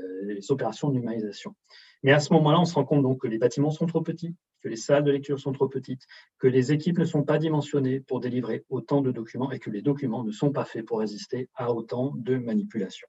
opérations 0.48 0.88
de 0.88 0.94
numérisation. 0.94 1.54
Mais 2.02 2.12
à 2.12 2.20
ce 2.20 2.32
moment-là, 2.32 2.60
on 2.60 2.64
se 2.64 2.74
rend 2.74 2.84
compte 2.84 3.02
donc 3.02 3.20
que 3.20 3.28
les 3.28 3.38
bâtiments 3.38 3.70
sont 3.70 3.86
trop 3.86 4.00
petits, 4.00 4.34
que 4.62 4.68
les 4.68 4.76
salles 4.76 5.04
de 5.04 5.10
lecture 5.10 5.40
sont 5.40 5.52
trop 5.52 5.68
petites, 5.68 6.06
que 6.38 6.46
les 6.46 6.72
équipes 6.72 6.98
ne 6.98 7.04
sont 7.04 7.24
pas 7.24 7.38
dimensionnées 7.38 8.00
pour 8.00 8.20
délivrer 8.20 8.64
autant 8.68 9.00
de 9.00 9.10
documents 9.10 9.50
et 9.50 9.58
que 9.58 9.70
les 9.70 9.82
documents 9.82 10.24
ne 10.24 10.32
sont 10.32 10.52
pas 10.52 10.64
faits 10.64 10.86
pour 10.86 11.00
résister 11.00 11.48
à 11.54 11.72
autant 11.72 12.12
de 12.16 12.36
manipulations. 12.36 13.08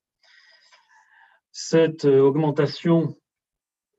Cette 1.51 2.05
augmentation 2.05 3.15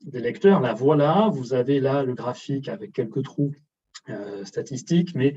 des 0.02 0.20
lecteurs, 0.20 0.60
la 0.60 0.74
voilà, 0.74 1.30
vous 1.32 1.54
avez 1.54 1.80
là 1.80 2.02
le 2.02 2.14
graphique 2.14 2.68
avec 2.68 2.92
quelques 2.92 3.22
trous 3.22 3.54
euh, 4.10 4.44
statistiques, 4.44 5.14
mais 5.14 5.34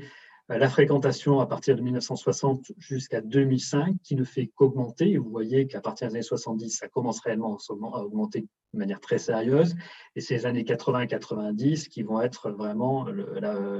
la 0.48 0.70
fréquentation 0.70 1.40
à 1.40 1.46
partir 1.46 1.76
de 1.76 1.82
1960 1.82 2.72
jusqu'à 2.78 3.20
2005 3.20 3.96
qui 4.02 4.16
ne 4.16 4.24
fait 4.24 4.50
qu'augmenter. 4.54 5.18
Vous 5.18 5.28
voyez 5.28 5.66
qu'à 5.66 5.80
partir 5.80 6.08
des 6.08 6.14
années 6.14 6.22
70, 6.22 6.70
ça 6.70 6.88
commence 6.88 7.20
réellement 7.20 7.58
à 7.92 8.00
augmenter 8.00 8.46
de 8.72 8.78
manière 8.78 9.00
très 9.00 9.18
sérieuse. 9.18 9.74
Et 10.16 10.20
les 10.28 10.46
années 10.46 10.64
80 10.64 11.00
et 11.00 11.06
90 11.06 11.88
qui 11.88 12.02
vont 12.02 12.22
être 12.22 12.50
vraiment 12.50 13.06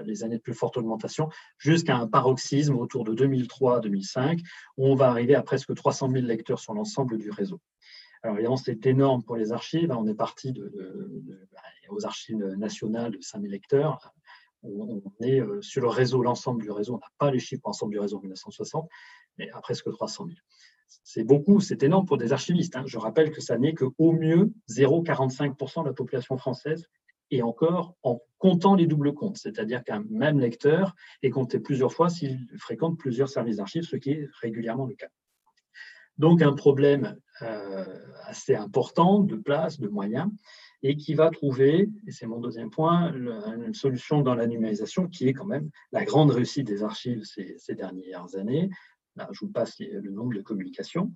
les 0.05 0.25
années 0.25 0.37
de 0.37 0.43
plus 0.43 0.53
forte 0.53 0.77
augmentation 0.77 1.31
jusqu'à 1.57 1.97
un 1.97 2.07
paroxysme 2.07 2.77
autour 2.77 3.05
de 3.05 3.15
2003-2005 3.15 4.41
où 4.77 4.89
on 4.89 4.95
va 4.95 5.09
arriver 5.09 5.35
à 5.35 5.43
presque 5.43 5.75
300 5.75 6.11
000 6.11 6.27
lecteurs 6.27 6.59
sur 6.59 6.75
l'ensemble 6.75 7.17
du 7.17 7.31
réseau. 7.31 7.61
Alors 8.23 8.37
évidemment, 8.37 8.57
c'est 8.57 8.85
énorme 8.85 9.23
pour 9.23 9.37
les 9.37 9.53
archives. 9.53 9.91
On 9.97 10.07
est 10.07 10.15
parti 10.15 10.53
bah, 10.53 11.61
aux 11.89 12.05
archives 12.05 12.45
nationales 12.59 13.13
de 13.13 13.21
5000 13.23 13.51
lecteurs 13.51 14.13
on, 14.63 15.03
est 15.21 15.41
euh, 15.41 15.61
sur 15.63 15.83
le 15.83 15.89
réseau, 15.89 16.23
l'ensemble 16.23 16.63
du 16.63 16.71
réseau, 16.71 16.95
on 16.95 16.99
n'a 16.99 17.11
pas 17.19 17.31
les 17.31 17.39
chiffres 17.39 17.63
pour 17.63 17.71
l'ensemble 17.71 17.93
du 17.93 17.99
réseau 17.99 18.19
en 18.19 18.21
1960, 18.21 18.89
mais 19.39 19.51
à 19.51 19.61
presque 19.61 19.91
300 19.91 20.27
000. 20.27 20.37
C'est 21.05 21.25
beaucoup, 21.25 21.61
c'est 21.61 21.83
énorme 21.83 22.07
pour 22.07 22.19
des 22.19 22.33
archivistes. 22.33 22.77
Hein. 22.77 22.85
Je 22.87 22.99
rappelle 22.99 23.31
que 23.31 23.41
ça 23.41 23.59
n'est 23.59 23.75
qu'au 23.75 24.13
mieux 24.13 24.53
0,45% 24.71 25.83
de 25.83 25.89
la 25.89 25.95
population 25.95 26.37
française 26.39 26.89
et 27.31 27.43
encore 27.43 27.95
en 28.03 28.21
comptant 28.39 28.75
les 28.75 28.87
doubles 28.87 29.13
comptes, 29.13 29.37
c'est-à-dire 29.37 29.85
qu'un 29.85 30.03
même 30.09 30.41
lecteur 30.41 30.95
est 31.23 31.31
compté 31.31 31.61
plusieurs 31.61 31.93
fois 31.93 32.09
s'il 32.09 32.47
fréquente 32.59 32.99
plusieurs 32.99 33.29
services 33.29 33.57
d'archives, 33.57 33.83
ce 33.83 33.97
qui 33.97 34.13
est 34.13 34.29
régulièrement 34.41 34.87
le 34.87 34.95
cas. 34.95 35.09
Donc 36.17 36.43
un 36.43 36.53
problème 36.53 37.17
euh, 37.43 37.85
assez 38.25 38.55
important 38.55 39.21
de 39.21 39.37
place, 39.37 39.79
de 39.79 39.89
moyens, 39.89 40.31
et 40.83 40.97
qui 40.97 41.15
va 41.15 41.31
trouver, 41.31 41.91
et 42.07 42.13
c'est 42.13 42.27
mon 42.27 42.41
deuxième 42.41 42.71
point, 42.71 43.13
une 43.13 43.75
solution 43.75 44.23
dans 44.23 44.35
la 44.35 44.47
numérisation 44.47 45.09
qui 45.09 45.29
est 45.29 45.33
quand 45.33 45.47
même 45.47 45.71
la 45.93 46.05
grande 46.05 46.31
réussite 46.31 46.67
des 46.67 46.83
archives 46.83 47.25
ces, 47.25 47.75
dernières 47.75 48.37
années. 48.37 48.71
Là, 49.17 49.29
je 49.33 49.41
vous 49.41 49.51
passe 49.51 49.79
le 49.81 50.11
nombre 50.11 50.35
de 50.35 50.41
communications. 50.41 51.13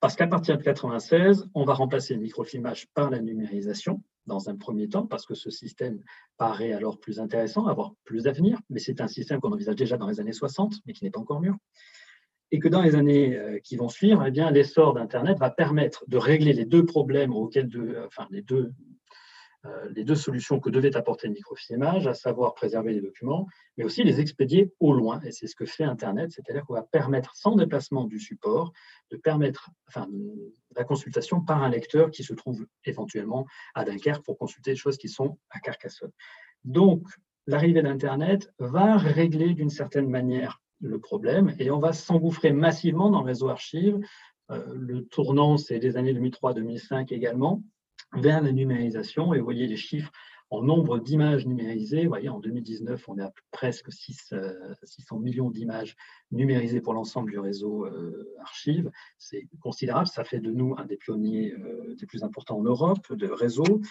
Parce 0.00 0.14
qu'à 0.14 0.28
partir 0.28 0.54
de 0.54 0.60
1996, 0.60 1.48
on 1.54 1.64
va 1.64 1.74
remplacer 1.74 2.14
le 2.14 2.20
microfilmage 2.20 2.86
par 2.94 3.10
la 3.10 3.20
numérisation. 3.20 4.02
dans 4.26 4.50
un 4.50 4.56
premier 4.56 4.90
temps, 4.90 5.06
parce 5.06 5.24
que 5.24 5.34
ce 5.34 5.48
système 5.48 6.02
paraît 6.36 6.72
alors 6.72 7.00
plus 7.00 7.18
intéressant, 7.18 7.66
avoir 7.66 7.94
plus 8.04 8.24
d'avenir, 8.24 8.60
mais 8.68 8.78
c'est 8.78 9.00
un 9.00 9.08
système 9.08 9.40
qu'on 9.40 9.52
envisage 9.52 9.76
déjà 9.76 9.96
dans 9.96 10.06
les 10.06 10.20
années 10.20 10.34
60, 10.34 10.74
mais 10.84 10.92
qui 10.92 11.04
n'est 11.04 11.10
pas 11.10 11.20
encore 11.20 11.40
mûr. 11.40 11.56
Et 12.50 12.58
que 12.58 12.68
dans 12.68 12.82
les 12.82 12.94
années 12.94 13.36
euh, 13.36 13.58
qui 13.58 13.76
vont 13.76 13.88
suivre, 13.88 14.24
eh 14.26 14.30
bien, 14.30 14.50
l'essor 14.50 14.94
d'Internet 14.94 15.38
va 15.38 15.50
permettre 15.50 16.04
de 16.08 16.16
régler 16.16 16.52
les 16.52 16.64
deux 16.64 16.84
problèmes 16.84 17.34
auxquels, 17.34 17.68
deux 17.68 18.72
euh, 19.66 19.88
les 19.90 20.04
deux 20.04 20.14
solutions 20.14 20.60
que 20.60 20.70
devait 20.70 20.96
apporter 20.96 21.26
le 21.26 21.34
microfilmage, 21.34 22.06
à 22.06 22.14
savoir 22.14 22.54
préserver 22.54 22.92
les 22.92 23.00
documents, 23.00 23.48
mais 23.76 23.82
aussi 23.82 24.04
les 24.04 24.20
expédier 24.20 24.72
au 24.78 24.92
loin. 24.92 25.20
Et 25.22 25.32
c'est 25.32 25.48
ce 25.48 25.56
que 25.56 25.66
fait 25.66 25.82
Internet, 25.82 26.30
c'est-à-dire 26.30 26.64
qu'on 26.64 26.74
va 26.74 26.84
permettre, 26.84 27.34
sans 27.34 27.56
déplacement 27.56 28.04
du 28.04 28.20
support, 28.20 28.72
de 29.10 29.16
permettre 29.16 29.70
enfin, 29.88 30.06
la 30.76 30.84
consultation 30.84 31.40
par 31.40 31.62
un 31.62 31.68
lecteur 31.70 32.12
qui 32.12 32.22
se 32.22 32.34
trouve 32.34 32.66
éventuellement 32.84 33.46
à 33.74 33.84
Dunkerque 33.84 34.24
pour 34.24 34.38
consulter 34.38 34.70
des 34.70 34.76
choses 34.76 34.96
qui 34.96 35.08
sont 35.08 35.38
à 35.50 35.58
Carcassonne. 35.58 36.12
Donc, 36.64 37.02
l'arrivée 37.48 37.82
d'Internet 37.82 38.52
va 38.60 38.96
régler 38.96 39.54
d'une 39.54 39.70
certaine 39.70 40.08
manière 40.08 40.62
le 40.80 40.98
problème 40.98 41.54
et 41.58 41.70
on 41.70 41.78
va 41.78 41.92
s'engouffrer 41.92 42.52
massivement 42.52 43.10
dans 43.10 43.20
le 43.20 43.26
réseau 43.26 43.48
archive. 43.48 43.98
Euh, 44.50 44.64
le 44.74 45.04
tournant, 45.04 45.56
c'est 45.56 45.78
des 45.78 45.96
années 45.96 46.14
2003-2005 46.14 47.12
également 47.12 47.62
vers 48.14 48.40
la 48.40 48.52
numérisation. 48.52 49.34
Et 49.34 49.38
vous 49.38 49.44
voyez 49.44 49.66
les 49.66 49.76
chiffres 49.76 50.12
en 50.50 50.62
nombre 50.62 50.98
d'images 50.98 51.46
numérisées. 51.46 52.02
Vous 52.02 52.08
voyez, 52.08 52.28
en 52.28 52.40
2019, 52.40 53.08
on 53.08 53.18
est 53.18 53.22
à 53.22 53.32
presque 53.50 53.92
6, 53.92 54.34
600 54.82 55.16
euh, 55.16 55.20
millions 55.20 55.50
d'images 55.50 55.96
numérisées 56.30 56.80
pour 56.80 56.94
l'ensemble 56.94 57.30
du 57.30 57.38
réseau 57.38 57.84
euh, 57.84 58.34
archive. 58.40 58.90
C'est 59.18 59.46
considérable. 59.60 60.06
Ça 60.06 60.24
fait 60.24 60.40
de 60.40 60.50
nous 60.50 60.74
un 60.78 60.86
des 60.86 60.96
pionniers 60.96 61.52
euh, 61.52 61.94
des 61.96 62.06
plus 62.06 62.24
importants 62.24 62.58
en 62.58 62.62
Europe 62.62 63.12
de 63.12 63.26
réseau. 63.26 63.82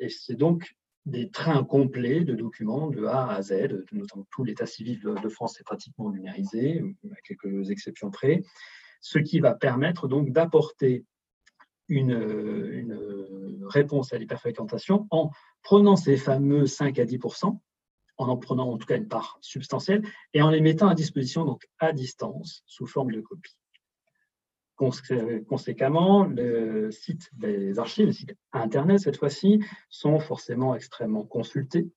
et 0.00 0.08
c'est 0.08 0.34
donc 0.34 0.76
des 1.06 1.30
trains 1.30 1.62
complets 1.64 2.24
de 2.24 2.34
documents 2.34 2.90
de 2.90 3.04
A 3.04 3.28
à 3.28 3.40
Z, 3.40 3.84
notamment 3.92 4.26
tout 4.30 4.42
l'état 4.44 4.66
civil 4.66 5.00
de 5.00 5.28
France 5.28 5.60
est 5.60 5.64
pratiquement 5.64 6.10
numérisé, 6.10 6.82
à 7.12 7.20
quelques 7.22 7.70
exceptions 7.70 8.10
près, 8.10 8.42
ce 9.00 9.20
qui 9.20 9.38
va 9.38 9.54
permettre 9.54 10.08
donc 10.08 10.32
d'apporter 10.32 11.04
une, 11.88 13.64
réponse 13.68 14.12
à 14.12 14.18
l'hyperfréquentation 14.18 15.06
en 15.10 15.30
prenant 15.62 15.96
ces 15.96 16.16
fameux 16.16 16.66
5 16.66 16.98
à 16.98 17.04
10 17.04 17.18
en 17.44 17.60
en 18.28 18.36
prenant 18.36 18.70
en 18.70 18.78
tout 18.78 18.86
cas 18.86 18.96
une 18.96 19.08
part 19.08 19.38
substantielle 19.40 20.02
et 20.32 20.40
en 20.40 20.50
les 20.50 20.60
mettant 20.60 20.88
à 20.88 20.94
disposition 20.94 21.44
donc 21.44 21.68
à 21.78 21.92
distance 21.92 22.62
sous 22.66 22.86
forme 22.86 23.10
de 23.12 23.20
copie. 23.20 23.56
Conséquemment, 24.76 26.24
le 26.24 26.90
site 26.90 27.30
des 27.32 27.78
archives, 27.78 28.06
les 28.06 28.12
sites 28.12 28.36
Internet 28.52 29.00
cette 29.00 29.16
fois-ci, 29.16 29.60
sont 29.88 30.18
forcément 30.18 30.74
extrêmement 30.74 31.24
consultés. 31.24 31.88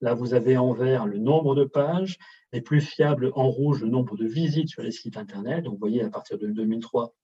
Là, 0.00 0.14
vous 0.14 0.34
avez 0.34 0.56
en 0.56 0.72
vert 0.72 1.06
le 1.06 1.18
nombre 1.18 1.54
de 1.54 1.64
pages, 1.64 2.18
les 2.52 2.60
plus 2.60 2.80
fiables 2.80 3.30
en 3.34 3.48
rouge, 3.48 3.82
le 3.82 3.88
nombre 3.88 4.16
de 4.16 4.26
visites 4.26 4.68
sur 4.68 4.82
les 4.82 4.90
sites 4.90 5.16
Internet. 5.16 5.64
Donc, 5.64 5.74
vous 5.74 5.80
voyez, 5.80 6.02
à 6.02 6.10
partir 6.10 6.38
de 6.38 6.48
2003, 6.48 7.14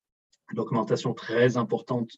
une 0.53 0.61
augmentation 0.61 1.15
très 1.15 1.57
importante 1.57 2.11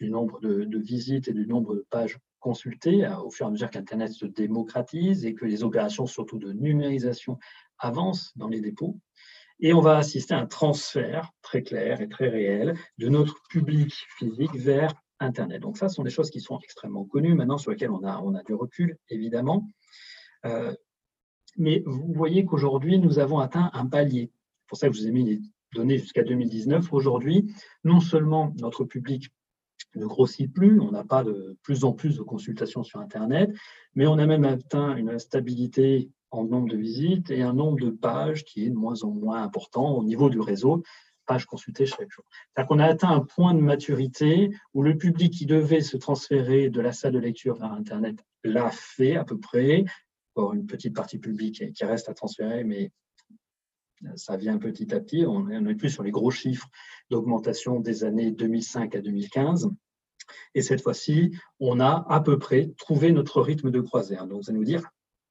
du 0.00 0.10
nombre 0.10 0.40
de, 0.40 0.78
visites 0.78 1.28
et 1.28 1.32
du 1.32 1.46
nombre 1.46 1.76
de 1.76 1.86
pages 1.90 2.18
consultées 2.40 3.08
au 3.24 3.30
fur 3.30 3.46
et 3.46 3.48
à 3.48 3.52
mesure 3.52 3.70
qu'Internet 3.70 4.12
se 4.12 4.26
démocratise 4.26 5.24
et 5.24 5.34
que 5.34 5.44
les 5.44 5.62
opérations, 5.62 6.06
surtout 6.06 6.38
de 6.38 6.52
numérisation, 6.52 7.38
avancent 7.78 8.36
dans 8.36 8.48
les 8.48 8.60
dépôts. 8.60 8.98
Et 9.64 9.72
on 9.72 9.80
va 9.80 9.96
assister 9.96 10.34
à 10.34 10.40
un 10.40 10.46
transfert 10.46 11.32
très 11.40 11.62
clair 11.62 12.02
et 12.02 12.08
très 12.10 12.28
réel 12.28 12.76
de 12.98 13.08
notre 13.08 13.42
public 13.48 13.94
physique 14.18 14.54
vers 14.54 14.92
Internet. 15.20 15.62
Donc 15.62 15.78
ça, 15.78 15.88
ce 15.88 15.94
sont 15.94 16.02
des 16.02 16.10
choses 16.10 16.28
qui 16.28 16.42
sont 16.42 16.58
extrêmement 16.62 17.06
connues 17.06 17.32
maintenant, 17.32 17.56
sur 17.56 17.70
lesquelles 17.70 17.90
on 17.90 18.04
a, 18.04 18.20
on 18.20 18.34
a 18.34 18.42
du 18.42 18.52
recul, 18.52 18.98
évidemment. 19.08 19.66
Euh, 20.44 20.74
mais 21.56 21.82
vous 21.86 22.12
voyez 22.12 22.44
qu'aujourd'hui, 22.44 22.98
nous 22.98 23.18
avons 23.18 23.38
atteint 23.38 23.70
un 23.72 23.86
palier. 23.86 24.30
C'est 24.34 24.68
pour 24.68 24.76
ça 24.76 24.90
que 24.90 24.94
je 24.94 25.00
vous 25.00 25.08
ai 25.08 25.12
mis 25.12 25.24
les 25.24 25.40
données 25.72 25.96
jusqu'à 25.96 26.24
2019. 26.24 26.92
Aujourd'hui, 26.92 27.50
non 27.84 28.00
seulement 28.00 28.52
notre 28.58 28.84
public 28.84 29.30
ne 29.94 30.04
grossit 30.04 30.52
plus, 30.52 30.78
on 30.78 30.90
n'a 30.90 31.04
pas 31.04 31.24
de 31.24 31.56
plus 31.62 31.84
en 31.84 31.94
plus 31.94 32.18
de 32.18 32.22
consultations 32.22 32.82
sur 32.82 33.00
Internet, 33.00 33.50
mais 33.94 34.06
on 34.06 34.18
a 34.18 34.26
même 34.26 34.44
atteint 34.44 34.94
une 34.94 35.18
stabilité 35.18 36.10
en 36.34 36.44
nombre 36.44 36.68
de 36.68 36.76
visites 36.76 37.30
et 37.30 37.42
un 37.42 37.52
nombre 37.52 37.80
de 37.80 37.90
pages 37.90 38.44
qui 38.44 38.66
est 38.66 38.70
de 38.70 38.74
moins 38.74 39.02
en 39.02 39.10
moins 39.10 39.42
important 39.42 39.96
au 39.96 40.04
niveau 40.04 40.28
du 40.28 40.40
réseau, 40.40 40.82
pages 41.26 41.46
consultées 41.46 41.86
chaque 41.86 42.10
jour. 42.10 42.24
C'est-à-dire 42.30 42.68
qu'on 42.68 42.78
a 42.78 42.86
atteint 42.86 43.10
un 43.10 43.20
point 43.20 43.54
de 43.54 43.60
maturité 43.60 44.50
où 44.74 44.82
le 44.82 44.96
public 44.96 45.32
qui 45.32 45.46
devait 45.46 45.80
se 45.80 45.96
transférer 45.96 46.68
de 46.68 46.80
la 46.80 46.92
salle 46.92 47.12
de 47.12 47.18
lecture 47.18 47.56
vers 47.56 47.72
Internet 47.72 48.16
l'a 48.42 48.70
fait 48.70 49.16
à 49.16 49.24
peu 49.24 49.38
près, 49.38 49.84
une 50.36 50.66
petite 50.66 50.94
partie 50.94 51.18
publique 51.18 51.72
qui 51.72 51.84
reste 51.84 52.08
à 52.08 52.14
transférer, 52.14 52.64
mais 52.64 52.90
ça 54.16 54.36
vient 54.36 54.58
petit 54.58 54.92
à 54.92 55.00
petit. 55.00 55.24
On 55.26 55.44
n'est 55.44 55.74
plus 55.76 55.90
sur 55.90 56.02
les 56.02 56.10
gros 56.10 56.30
chiffres 56.30 56.68
d'augmentation 57.10 57.80
des 57.80 58.04
années 58.04 58.32
2005 58.32 58.94
à 58.96 59.00
2015. 59.00 59.70
Et 60.54 60.62
cette 60.62 60.82
fois-ci, 60.82 61.32
on 61.60 61.80
a 61.80 62.04
à 62.08 62.20
peu 62.20 62.38
près 62.38 62.72
trouvé 62.76 63.12
notre 63.12 63.40
rythme 63.40 63.70
de 63.70 63.80
croisière. 63.80 64.26
Donc, 64.26 64.44
ça 64.44 64.52
nous 64.52 64.64
dire, 64.64 64.90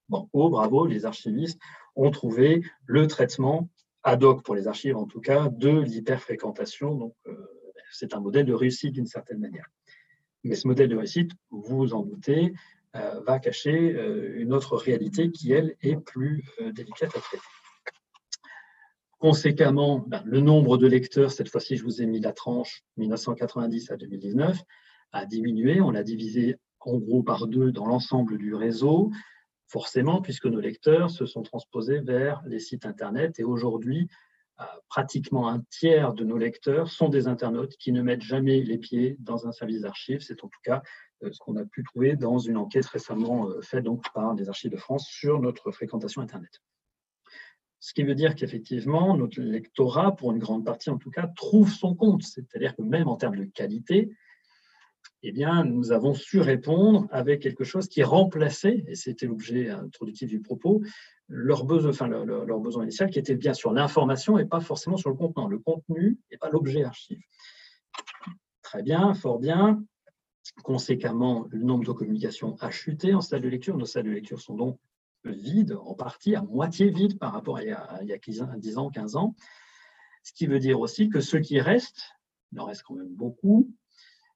bon, 0.10 0.30
oh, 0.34 0.50
bravo, 0.50 0.86
les 0.86 1.06
archivistes 1.06 1.60
ont 1.96 2.12
trouvé 2.12 2.64
le 2.86 3.08
traitement 3.08 3.70
ad 4.04 4.24
hoc 4.24 4.44
pour 4.44 4.56
les 4.56 4.68
archives, 4.68 4.98
en 4.98 5.06
tout 5.06 5.22
cas, 5.22 5.50
de 5.50 5.70
l'hyperfréquentation. 5.70 6.96
Donc, 6.96 7.16
euh, 7.28 7.36
c'est 7.92 8.14
un 8.14 8.20
modèle 8.20 8.46
de 8.46 8.54
réussite 8.54 8.94
d'une 8.94 9.06
certaine 9.06 9.40
manière. 9.40 9.68
Mais 10.44 10.56
ce 10.56 10.68
modèle 10.68 10.90
de 10.90 10.98
réussite, 10.98 11.32
vous 11.52 11.78
vous 11.78 11.94
en 11.94 12.04
doutez, 12.04 12.54
euh, 12.96 13.22
va 13.26 13.40
cacher 13.40 13.94
euh, 13.94 14.34
une 14.36 14.54
autre 14.54 14.76
réalité 14.76 15.32
qui, 15.32 15.52
elle, 15.52 15.76
est 15.82 15.96
plus 15.96 16.44
délicate 16.74 17.16
à 17.16 17.20
traiter. 17.20 17.44
Conséquemment, 19.20 20.04
ben, 20.06 20.22
le 20.26 20.42
nombre 20.42 20.78
de 20.78 20.86
lecteurs, 20.86 21.32
cette 21.32 21.48
fois-ci, 21.48 21.78
je 21.78 21.84
vous 21.84 22.02
ai 22.02 22.06
mis 22.06 22.20
la 22.20 22.34
tranche 22.34 22.84
1990 22.98 23.92
à 23.92 23.96
2019, 23.96 24.62
a 25.14 25.26
diminué. 25.26 25.80
On 25.80 25.92
l'a 25.92 26.04
divisé 26.04 26.58
en 26.82 26.98
gros 26.98 27.24
par 27.24 27.48
deux 27.48 27.72
dans 27.72 27.86
l'ensemble 27.86 28.38
du 28.38 28.54
réseau, 28.54 29.12
forcément, 29.74 30.22
puisque 30.22 30.46
nos 30.46 30.60
lecteurs 30.60 31.10
se 31.10 31.26
sont 31.26 31.42
transposés 31.42 32.00
vers 32.00 32.44
les 32.46 32.60
sites 32.60 32.86
Internet. 32.86 33.40
Et 33.40 33.44
aujourd'hui, 33.44 34.08
euh, 34.62 34.66
pratiquement 34.88 35.50
un 35.50 35.62
tiers 35.72 36.14
de 36.14 36.24
nos 36.24 36.38
lecteurs 36.38 36.92
sont 36.92 37.10
des 37.10 37.28
internautes 37.28 37.76
qui 37.78 37.92
ne 37.92 38.04
mettent 38.04 38.22
jamais 38.22 38.62
les 38.62 38.78
pieds 38.78 39.18
dans 39.20 39.48
un 39.48 39.52
service 39.52 39.82
d'archives. 39.82 40.22
C'est 40.22 40.44
en 40.44 40.48
tout 40.48 40.60
cas 40.64 40.84
euh, 41.24 41.32
ce 41.32 41.40
qu'on 41.40 41.56
a 41.56 41.66
pu 41.66 41.84
trouver 41.84 42.16
dans 42.16 42.38
une 42.38 42.58
enquête 42.58 42.86
récemment 42.86 43.50
euh, 43.50 43.62
faite 43.62 43.84
donc 43.84 44.04
par 44.14 44.36
des 44.36 44.48
archives 44.48 44.70
de 44.70 44.78
France 44.78 45.08
sur 45.08 45.42
notre 45.42 45.72
fréquentation 45.72 46.22
Internet. 46.22 46.62
Ce 47.80 47.96
qui 47.96 48.04
veut 48.04 48.16
dire 48.16 48.36
qu'effectivement, 48.36 49.18
notre 49.18 49.42
lectorat, 49.42 50.16
pour 50.16 50.32
une 50.34 50.40
grande 50.40 50.64
partie 50.64 50.92
en 50.92 51.00
tout 51.00 51.10
cas, 51.10 51.26
trouve 51.36 51.72
son 51.72 51.96
compte. 51.96 52.22
C'est-à-dire 52.22 52.76
que 52.76 52.84
même 52.84 53.08
en 53.08 53.18
termes 53.18 53.38
de 53.38 53.46
qualité, 53.46 54.12
eh 55.24 55.32
bien, 55.32 55.64
nous 55.64 55.94
avons 55.94 56.14
su 56.14 56.42
répondre 56.42 57.08
avec 57.10 57.42
quelque 57.42 57.64
chose 57.64 57.88
qui 57.88 58.04
remplaçait, 58.04 58.84
et 58.88 58.96
c'était 58.96 59.26
l'objet 59.26 59.70
introductif 59.70 60.28
du 60.28 60.42
propos, 60.42 60.82
leur 61.30 61.64
besoin, 61.64 61.94
initial, 62.84 63.10
qui 63.10 63.20
était 63.20 63.36
bien 63.36 63.54
sur 63.54 63.72
l'information 63.72 64.38
et 64.38 64.46
pas 64.46 64.60
forcément 64.60 64.98
sur 64.98 65.10
le 65.10 65.16
contenu. 65.16 65.50
Le 65.50 65.60
contenu 65.60 66.20
n'est 66.30 66.38
pas 66.38 66.50
l'objet 66.50 66.84
archive. 66.84 67.22
Très 68.62 68.84
bien, 68.84 69.14
fort 69.14 69.40
bien. 69.40 69.84
Conséquemment, 70.62 71.48
le 71.50 71.64
nombre 71.64 71.86
de 71.86 71.94
communications 71.94 72.58
a 72.60 72.70
chuté 72.70 73.14
en 73.14 73.22
salle 73.22 73.42
de 73.42 73.48
lecture. 73.48 73.78
Nos 73.78 73.86
salles 73.86 74.04
de 74.04 74.12
lecture 74.12 74.42
sont 74.42 74.56
donc 74.56 74.78
vide, 75.24 75.78
en 75.86 75.94
partie 75.94 76.36
à 76.36 76.42
moitié 76.42 76.90
vide 76.90 77.18
par 77.18 77.32
rapport 77.32 77.58
à 77.58 77.64
il 77.64 77.70
y 77.70 77.72
a, 77.72 78.00
il 78.02 78.10
y 78.10 78.14
a 78.14 78.18
10 78.58 78.78
ans, 78.78 78.90
15 78.90 79.16
ans. 79.16 79.36
Ce 80.24 80.34
qui 80.34 80.48
veut 80.48 80.60
dire 80.60 80.82
aussi 80.82 81.08
que 81.08 81.22
ceux 81.22 81.40
qui 81.40 81.62
restent, 81.62 82.12
il 82.52 82.60
en 82.60 82.66
reste 82.66 82.84
quand 82.84 82.96
même 82.96 83.14
beaucoup, 83.14 83.72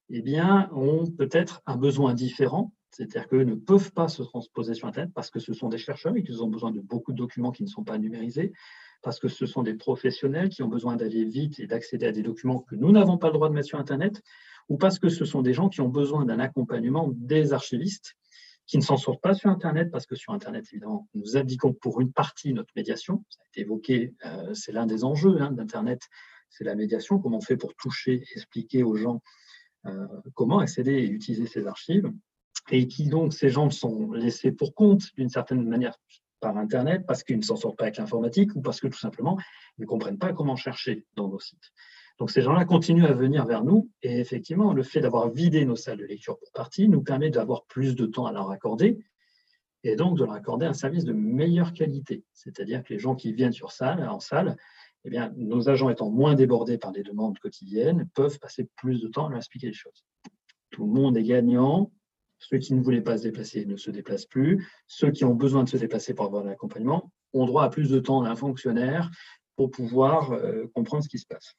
eh 0.10 0.22
bien, 0.22 0.70
ont 0.74 1.06
peut-être 1.06 1.62
un 1.66 1.76
besoin 1.76 2.14
différent, 2.14 2.74
c'est-à-dire 2.92 3.28
qu'eux 3.28 3.44
ne 3.44 3.56
peuvent 3.56 3.92
pas 3.92 4.08
se 4.08 4.24
transposer 4.24 4.74
sur 4.74 4.88
Internet 4.88 5.12
parce 5.14 5.30
que 5.30 5.40
ce 5.40 5.54
sont 5.54 5.70
des 5.70 5.78
chercheurs 5.78 6.16
et 6.16 6.24
qu'ils 6.24 6.42
ont 6.44 6.48
besoin 6.48 6.72
de 6.72 6.80
beaucoup 6.80 7.12
de 7.12 7.18
documents 7.18 7.52
qui 7.52 7.64
ne 7.64 7.68
sont 7.68 7.84
pas 7.84 7.98
numérisés, 7.98 8.54
parce 9.04 9.20
que 9.20 9.28
ce 9.28 9.46
sont 9.46 9.64
des 9.64 9.76
professionnels 9.76 10.50
qui 10.50 10.64
ont 10.64 10.68
besoin 10.68 10.96
d'aller 10.96 11.26
vite 11.26 11.60
et 11.60 11.68
d'accéder 11.68 12.08
à 12.08 12.12
des 12.12 12.24
documents 12.24 12.62
que 12.62 12.76
nous 12.76 12.92
n'avons 12.92 13.18
pas 13.18 13.28
le 13.28 13.34
droit 13.34 13.50
de 13.50 13.54
mettre 13.54 13.68
sur 13.68 13.80
Internet, 13.80 14.22
ou 14.70 14.78
parce 14.78 15.00
que 15.00 15.10
ce 15.10 15.26
sont 15.26 15.42
des 15.42 15.54
gens 15.54 15.70
qui 15.70 15.82
ont 15.82 15.90
besoin 15.90 16.26
d'un 16.26 16.40
accompagnement 16.40 17.10
des 17.16 17.54
archivistes 17.54 18.16
qui 18.66 18.78
ne 18.78 18.84
s'en 18.84 18.98
sortent 18.98 19.22
pas 19.22 19.34
sur 19.34 19.50
Internet, 19.50 19.92
parce 19.92 20.06
que 20.06 20.16
sur 20.16 20.34
Internet, 20.34 20.66
évidemment, 20.74 21.08
nous 21.14 21.38
abdiquons 21.38 21.74
pour 21.74 22.02
une 22.02 22.12
partie 22.12 22.54
notre 22.54 22.74
médiation. 22.76 23.24
Ça 23.30 23.40
a 23.42 23.48
été 23.48 23.62
évoqué, 23.62 24.14
euh, 24.26 24.54
c'est 24.54 24.74
l'un 24.74 24.86
des 24.86 25.06
enjeux 25.06 25.42
hein, 25.42 25.52
d'Internet, 25.52 26.02
c'est 26.50 26.66
la 26.66 26.76
médiation, 26.76 27.20
comment 27.20 27.38
on 27.38 27.42
fait 27.42 27.56
pour 27.56 27.76
toucher, 27.76 28.24
expliquer 28.36 28.84
aux 28.84 28.96
gens 28.96 29.22
comment 30.34 30.60
accéder 30.60 30.94
et 30.94 31.08
utiliser 31.08 31.48
ces 31.48 31.68
archives, 31.68 32.12
et 32.72 32.88
qui 32.88 33.08
donc, 33.08 33.34
ces 33.34 33.50
gens 33.50 33.70
sont 33.70 34.12
laissés 34.12 34.52
pour 34.52 34.74
compte 34.76 35.14
d'une 35.16 35.30
certaine 35.30 35.68
manière 35.68 35.98
par 36.40 36.58
Internet, 36.58 37.04
parce 37.08 37.24
qu'ils 37.24 37.38
ne 37.38 37.44
s'en 37.44 37.56
sortent 37.56 37.78
pas 37.78 37.86
avec 37.86 37.98
l'informatique, 37.98 38.56
ou 38.56 38.62
parce 38.62 38.80
que 38.80 38.88
tout 38.88 39.00
simplement, 39.00 39.38
ils 39.78 39.82
ne 39.82 39.88
comprennent 39.88 40.20
pas 40.20 40.34
comment 40.34 40.56
chercher 40.56 41.06
dans 41.16 41.30
nos 41.30 41.40
sites. 41.40 41.72
Donc 42.20 42.32
ces 42.32 42.42
gens-là 42.42 42.66
continuent 42.66 43.06
à 43.06 43.14
venir 43.14 43.46
vers 43.46 43.64
nous 43.64 43.92
et 44.02 44.20
effectivement, 44.20 44.74
le 44.74 44.84
fait 44.84 45.02
d'avoir 45.02 45.30
vidé 45.30 45.66
nos 45.66 45.76
salles 45.76 46.00
de 46.00 46.06
lecture 46.06 46.38
pour 46.40 46.52
partie 46.52 46.90
nous 46.90 47.04
permet 47.04 47.30
d'avoir 47.30 47.66
plus 47.66 47.96
de 47.96 48.06
temps 48.06 48.26
à 48.26 48.32
leur 48.32 48.50
accorder 48.50 48.98
et 49.84 49.96
donc 49.96 50.18
de 50.18 50.24
leur 50.24 50.34
accorder 50.34 50.66
un 50.66 50.74
service 50.74 51.06
de 51.06 51.14
meilleure 51.14 51.74
qualité. 51.74 52.24
C'est-à-dire 52.34 52.84
que 52.84 52.94
les 52.94 53.00
gens 53.00 53.16
qui 53.16 53.34
viennent 53.34 53.54
sur 53.54 53.72
salle, 53.72 54.08
en 54.10 54.20
salle, 54.20 54.58
eh 55.08 55.10
bien, 55.10 55.34
nos 55.38 55.70
agents 55.70 55.90
étant 55.90 56.10
moins 56.10 56.36
débordés 56.36 56.78
par 56.78 56.92
des 56.92 57.02
demandes 57.02 57.40
quotidiennes, 57.40 58.10
peuvent 58.14 58.38
passer 58.40 58.68
plus 58.76 59.02
de 59.02 59.08
temps 59.08 59.28
à 59.28 59.30
leur 59.30 59.38
expliquer 59.38 59.68
les 59.68 59.74
choses. 59.74 60.04
Tout 60.70 60.86
le 60.86 60.92
monde 60.92 61.16
est 61.16 61.24
gagnant. 61.24 61.94
Ceux 62.40 62.58
qui 62.58 62.74
ne 62.74 62.82
voulaient 62.82 63.02
pas 63.02 63.18
se 63.18 63.24
déplacer 63.24 63.66
ne 63.66 63.78
se 63.78 63.90
déplacent 63.90 64.26
plus. 64.26 64.68
Ceux 64.86 65.12
qui 65.12 65.24
ont 65.24 65.34
besoin 65.34 65.64
de 65.64 65.70
se 65.70 65.78
déplacer 65.78 66.14
pour 66.14 66.26
avoir 66.26 66.44
de 66.44 66.50
l'accompagnement 66.50 67.10
ont 67.32 67.46
droit 67.46 67.64
à 67.64 67.70
plus 67.70 67.90
de 67.90 68.00
temps 68.00 68.22
d'un 68.22 68.36
fonctionnaire 68.36 69.10
pour 69.56 69.72
pouvoir 69.72 70.34
euh, 70.34 70.68
comprendre 70.76 71.06
ce 71.06 71.10
qui 71.10 71.20
se 71.20 71.26
passe. 71.26 71.56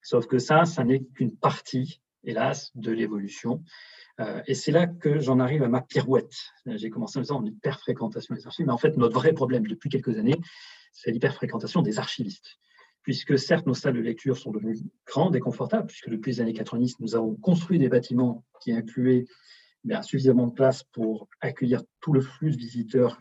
Sauf 0.00 0.28
que 0.28 0.38
ça, 0.38 0.64
ça 0.64 0.84
n'est 0.84 1.02
qu'une 1.02 1.36
partie, 1.36 2.00
hélas, 2.22 2.70
de 2.76 2.92
l'évolution. 2.92 3.64
Euh, 4.20 4.40
et 4.46 4.54
c'est 4.54 4.70
là 4.70 4.86
que 4.86 5.18
j'en 5.18 5.40
arrive 5.40 5.64
à 5.64 5.68
ma 5.68 5.80
pirouette. 5.80 6.36
J'ai 6.66 6.90
commencé 6.90 7.18
en 7.18 7.22
disant 7.22 7.40
en 7.40 7.44
hyperfréquentation 7.44 8.36
des 8.36 8.46
archives, 8.46 8.66
mais 8.66 8.72
en 8.72 8.78
fait, 8.78 8.96
notre 8.96 9.14
vrai 9.14 9.32
problème 9.32 9.66
depuis 9.66 9.90
quelques 9.90 10.16
années, 10.16 10.38
c'est 10.92 11.10
l'hyperfréquentation 11.10 11.82
des 11.82 11.98
archivistes. 11.98 12.58
Puisque 13.02 13.36
certes, 13.36 13.66
nos 13.66 13.74
salles 13.74 13.94
de 13.94 14.00
lecture 14.00 14.38
sont 14.38 14.52
devenues 14.52 14.78
grandes 15.06 15.34
et 15.34 15.40
confortables, 15.40 15.86
puisque 15.86 16.08
depuis 16.08 16.32
les 16.32 16.40
années 16.40 16.52
90, 16.52 17.00
nous 17.00 17.16
avons 17.16 17.34
construit 17.34 17.78
des 17.78 17.88
bâtiments 17.88 18.44
qui 18.60 18.72
incluaient 18.72 19.24
bien, 19.82 20.02
suffisamment 20.02 20.46
de 20.46 20.52
place 20.52 20.84
pour 20.84 21.28
accueillir 21.40 21.82
tout 22.00 22.12
le 22.12 22.20
flux 22.20 22.52
de 22.52 22.56
visiteurs 22.56 23.20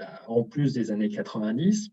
euh, 0.00 0.04
en 0.26 0.42
plus 0.42 0.72
des 0.72 0.90
années 0.90 1.10
90 1.10 1.90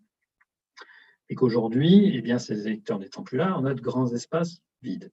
et 1.30 1.36
qu'aujourd'hui, 1.36 2.12
eh 2.16 2.22
bien, 2.22 2.40
ces 2.40 2.68
électeurs 2.68 3.00
n'étant 3.00 3.24
plus 3.24 3.38
là, 3.38 3.58
on 3.60 3.66
a 3.66 3.74
de 3.74 3.82
grands 3.82 4.14
espaces 4.14 4.62
vides. 4.82 5.12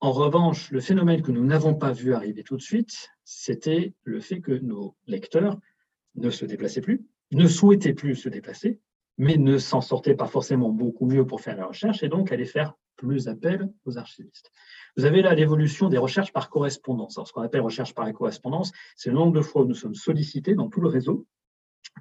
En 0.00 0.12
revanche, 0.12 0.70
le 0.70 0.80
phénomène 0.80 1.22
que 1.22 1.30
nous 1.30 1.44
n'avons 1.44 1.74
pas 1.74 1.92
vu 1.92 2.12
arriver 2.12 2.42
tout 2.42 2.56
de 2.56 2.62
suite, 2.62 3.10
c'était 3.24 3.94
le 4.02 4.20
fait 4.20 4.40
que 4.40 4.52
nos 4.52 4.96
lecteurs 5.06 5.58
ne 6.16 6.30
se 6.30 6.44
déplaçaient 6.44 6.80
plus, 6.80 7.06
ne 7.36 7.46
souhaitaient 7.46 7.94
plus 7.94 8.16
se 8.16 8.28
déplacer, 8.28 8.80
mais 9.18 9.36
ne 9.36 9.58
s'en 9.58 9.80
sortaient 9.80 10.14
pas 10.14 10.26
forcément 10.26 10.70
beaucoup 10.70 11.06
mieux 11.06 11.26
pour 11.26 11.40
faire 11.40 11.56
la 11.56 11.66
recherche 11.66 12.02
et 12.02 12.08
donc 12.08 12.32
allaient 12.32 12.44
faire 12.44 12.74
plus 12.96 13.28
appel 13.28 13.72
aux 13.84 13.98
archivistes. 13.98 14.50
Vous 14.96 15.04
avez 15.04 15.22
là 15.22 15.34
l'évolution 15.34 15.88
des 15.88 15.98
recherches 15.98 16.32
par 16.32 16.48
correspondance. 16.50 17.18
ce 17.24 17.32
qu'on 17.32 17.42
appelle 17.42 17.60
recherche 17.60 17.94
par 17.94 18.10
correspondance, 18.12 18.72
c'est 18.96 19.10
le 19.10 19.16
nombre 19.16 19.32
de 19.32 19.40
fois 19.40 19.62
où 19.62 19.66
nous 19.66 19.74
sommes 19.74 19.94
sollicités 19.94 20.54
dans 20.54 20.68
tout 20.68 20.80
le 20.80 20.88
réseau 20.88 21.26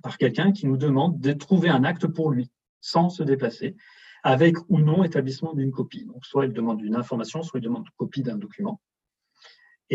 par 0.02 0.18
quelqu'un 0.18 0.52
qui 0.52 0.68
nous 0.68 0.78
demande 0.78 1.20
de 1.20 1.34
trouver 1.34 1.70
un 1.70 1.84
acte 1.84 2.08
pour 2.08 2.32
lui 2.32 2.52
sans 2.82 3.10
se 3.10 3.24
déplacer, 3.24 3.76
avec 4.24 4.58
ou 4.70 4.80
non 4.80 5.04
établissement 5.04 5.54
d'une 5.54 5.72
copie. 5.72 6.08
Soit 6.22 6.46
il 6.46 6.54
demande 6.54 6.82
une 6.82 6.96
information, 6.96 7.44
soit 7.44 7.60
il 7.60 7.64
demande 7.64 7.86
une 7.86 7.94
copie 7.98 8.22
d'un 8.22 8.38
document. 8.38 8.82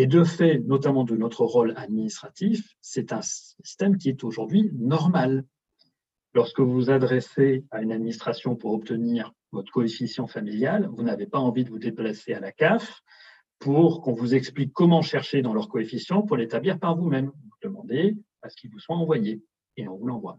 Et 0.00 0.07
de 0.07 0.23
fait, 0.23 0.61
notamment 0.61 1.02
de 1.02 1.17
notre 1.17 1.45
rôle 1.45 1.75
administratif, 1.76 2.76
c'est 2.81 3.12
un 3.12 3.21
système 3.21 3.99
qui 3.99 4.09
est 4.09 4.23
aujourd'hui 4.23 4.71
normal. 4.73 5.45
Lorsque 6.35 6.61
vous 6.61 6.73
vous 6.73 6.90
adressez 6.90 7.64
à 7.73 7.83
une 7.83 7.90
administration 7.90 8.55
pour 8.55 8.75
obtenir 8.75 9.33
votre 9.50 9.73
coefficient 9.73 10.28
familial, 10.28 10.88
vous 10.93 11.02
n'avez 11.02 11.26
pas 11.26 11.40
envie 11.40 11.64
de 11.64 11.71
vous 11.71 11.81
déplacer 11.81 12.33
à 12.33 12.38
la 12.38 12.52
CAF 12.52 13.02
pour 13.59 14.00
qu'on 14.00 14.12
vous 14.12 14.37
explique 14.37 14.73
comment 14.73 15.02
chercher 15.02 15.43
dans 15.43 15.52
leur 15.52 15.69
coefficient 15.69 16.23
pour 16.23 16.37
l'établir 16.37 16.78
par 16.78 16.95
vous-même. 16.97 17.33
Vous 17.35 17.57
demandez 17.61 18.17
à 18.43 18.50
ce 18.50 18.57
qu'il 18.57 18.71
vous 18.71 18.78
soit 18.78 18.95
envoyé 18.95 19.43
et 19.76 19.88
on 19.88 19.97
vous 19.97 20.07
l'envoie 20.07 20.38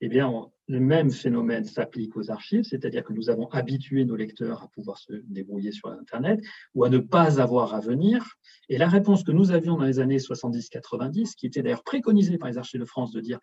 eh 0.00 0.08
bien, 0.08 0.30
le 0.68 0.80
même 0.80 1.10
phénomène 1.10 1.64
s'applique 1.64 2.16
aux 2.16 2.30
archives, 2.30 2.64
c'est-à-dire 2.64 3.04
que 3.04 3.12
nous 3.12 3.30
avons 3.30 3.48
habitué 3.48 4.04
nos 4.04 4.16
lecteurs 4.16 4.62
à 4.62 4.68
pouvoir 4.68 4.98
se 4.98 5.12
débrouiller 5.24 5.72
sur 5.72 5.88
Internet 5.88 6.40
ou 6.74 6.84
à 6.84 6.90
ne 6.90 6.98
pas 6.98 7.40
avoir 7.40 7.74
à 7.74 7.80
venir. 7.80 8.36
Et 8.68 8.78
la 8.78 8.88
réponse 8.88 9.22
que 9.22 9.32
nous 9.32 9.52
avions 9.52 9.76
dans 9.76 9.84
les 9.84 10.00
années 10.00 10.18
70-90, 10.18 11.34
qui 11.34 11.46
était 11.46 11.62
d'ailleurs 11.62 11.84
préconisée 11.84 12.36
par 12.36 12.48
les 12.48 12.58
archives 12.58 12.80
de 12.80 12.86
France 12.86 13.12
de 13.12 13.20
dire 13.20 13.38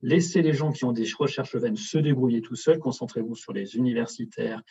laissez 0.00 0.42
les 0.42 0.52
gens 0.52 0.72
qui 0.72 0.84
ont 0.84 0.92
des 0.92 1.06
recherches 1.16 1.54
vaines 1.54 1.76
se 1.76 1.98
débrouiller 1.98 2.40
tout 2.40 2.56
seuls, 2.56 2.78
concentrez-vous 2.78 3.36
sur 3.36 3.52
les 3.52 3.76
universitaires 3.76 4.62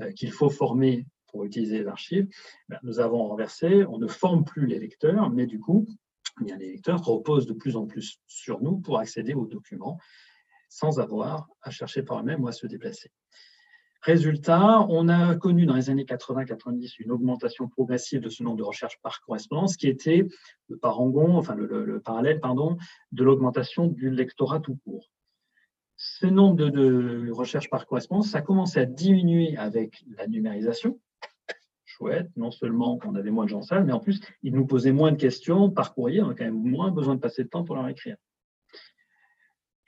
euh, 0.00 0.10
qu'il 0.12 0.32
faut 0.32 0.50
former 0.50 1.06
pour 1.28 1.44
utiliser 1.44 1.80
les 1.80 1.86
archives, 1.86 2.26
ben, 2.68 2.78
nous 2.82 2.98
avons 2.98 3.28
renversé, 3.28 3.84
on 3.84 3.98
ne 3.98 4.08
forme 4.08 4.44
plus 4.44 4.66
les 4.66 4.80
lecteurs, 4.80 5.30
mais 5.30 5.46
du 5.46 5.60
coup, 5.60 5.86
eh 6.40 6.44
bien, 6.44 6.56
les 6.56 6.72
lecteurs 6.72 7.04
reposent 7.04 7.46
de 7.46 7.52
plus 7.52 7.76
en 7.76 7.86
plus 7.86 8.18
sur 8.26 8.60
nous 8.60 8.78
pour 8.78 8.98
accéder 8.98 9.34
aux 9.34 9.46
documents 9.46 9.98
sans 10.70 11.00
avoir 11.00 11.48
à 11.60 11.70
chercher 11.70 12.02
par 12.02 12.20
eux-mêmes 12.20 12.42
ou 12.42 12.48
à 12.48 12.52
se 12.52 12.66
déplacer. 12.66 13.10
Résultat, 14.02 14.86
on 14.88 15.08
a 15.08 15.36
connu 15.36 15.66
dans 15.66 15.74
les 15.74 15.90
années 15.90 16.04
80-90 16.04 16.94
une 17.00 17.10
augmentation 17.10 17.68
progressive 17.68 18.22
de 18.22 18.30
ce 18.30 18.42
nombre 18.42 18.56
de 18.56 18.62
recherches 18.62 18.98
par 19.02 19.20
correspondance 19.20 19.76
qui 19.76 19.88
était 19.88 20.26
le 20.68 20.78
parangon, 20.78 21.36
enfin 21.36 21.54
le, 21.54 22.00
parallèle 22.00 22.40
pardon, 22.40 22.78
de 23.12 23.24
l'augmentation 23.24 23.88
du 23.88 24.08
lectorat 24.08 24.60
tout 24.60 24.78
court. 24.84 25.10
Ce 25.96 26.24
nombre 26.24 26.70
de, 26.70 27.30
recherches 27.30 27.68
par 27.68 27.86
correspondance, 27.86 28.30
ça 28.30 28.38
a 28.38 28.42
commencé 28.42 28.80
à 28.80 28.86
diminuer 28.86 29.58
avec 29.58 30.02
la 30.16 30.26
numérisation. 30.26 30.98
Chouette, 31.84 32.30
non 32.36 32.50
seulement 32.50 32.98
on 33.04 33.14
avait 33.16 33.30
moins 33.30 33.44
de 33.44 33.50
gens 33.50 33.60
sales, 33.60 33.84
mais 33.84 33.92
en 33.92 34.00
plus, 34.00 34.22
ils 34.42 34.54
nous 34.54 34.66
posaient 34.66 34.92
moins 34.92 35.12
de 35.12 35.18
questions 35.18 35.68
par 35.68 35.92
courrier, 35.92 36.22
on 36.22 36.30
a 36.30 36.34
quand 36.34 36.44
même 36.44 36.54
moins 36.54 36.90
besoin 36.90 37.16
de 37.16 37.20
passer 37.20 37.44
de 37.44 37.48
temps 37.50 37.64
pour 37.64 37.76
leur 37.76 37.88
écrire. 37.88 38.16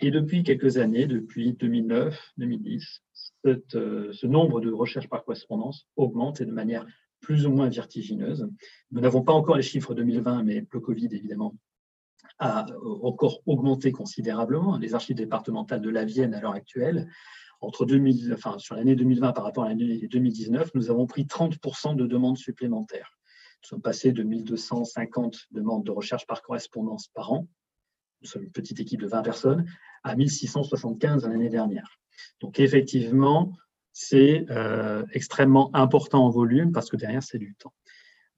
Et 0.04 0.10
depuis 0.10 0.42
quelques 0.42 0.78
années, 0.78 1.06
depuis 1.06 1.52
2009-2010, 1.52 3.02
euh, 3.46 4.12
ce 4.12 4.26
nombre 4.26 4.60
de 4.60 4.72
recherches 4.72 5.08
par 5.08 5.24
correspondance 5.24 5.86
augmente 5.94 6.40
et 6.40 6.44
de 6.44 6.50
manière 6.50 6.84
plus 7.20 7.46
ou 7.46 7.52
moins 7.52 7.68
vertigineuse. 7.68 8.48
Nous 8.90 9.00
n'avons 9.00 9.22
pas 9.22 9.32
encore 9.32 9.56
les 9.56 9.62
chiffres 9.62 9.94
2020, 9.94 10.42
mais 10.42 10.66
le 10.68 10.80
Covid, 10.80 11.08
évidemment, 11.12 11.54
a 12.40 12.66
encore 13.02 13.42
augmenté 13.46 13.92
considérablement. 13.92 14.76
Les 14.76 14.94
archives 14.94 15.14
départementales 15.14 15.80
de 15.80 15.90
la 15.90 16.04
Vienne, 16.04 16.34
à 16.34 16.40
l'heure 16.40 16.54
actuelle, 16.54 17.08
entre 17.60 17.86
2000, 17.86 18.32
enfin, 18.34 18.58
sur 18.58 18.74
l'année 18.74 18.96
2020 18.96 19.32
par 19.32 19.44
rapport 19.44 19.64
à 19.64 19.68
l'année 19.68 20.08
2019, 20.08 20.72
nous 20.74 20.90
avons 20.90 21.06
pris 21.06 21.26
30% 21.26 21.94
de 21.94 22.06
demandes 22.08 22.38
supplémentaires. 22.38 23.16
Nous 23.62 23.68
sommes 23.68 23.82
passés 23.82 24.10
de 24.10 24.24
1250 24.24 25.46
demandes 25.52 25.84
de 25.84 25.92
recherche 25.92 26.26
par 26.26 26.42
correspondance 26.42 27.06
par 27.14 27.32
an 27.32 27.46
une 28.36 28.50
petite 28.50 28.80
équipe 28.80 29.00
de 29.00 29.06
20 29.06 29.22
personnes, 29.22 29.66
à 30.02 30.16
1675 30.16 31.26
l'année 31.26 31.48
dernière. 31.48 31.98
Donc 32.40 32.60
effectivement, 32.60 33.52
c'est 33.92 34.46
euh, 34.50 35.04
extrêmement 35.12 35.74
important 35.74 36.24
en 36.24 36.30
volume 36.30 36.72
parce 36.72 36.88
que 36.88 36.96
derrière, 36.96 37.22
c'est 37.22 37.38
du 37.38 37.54
temps. 37.54 37.72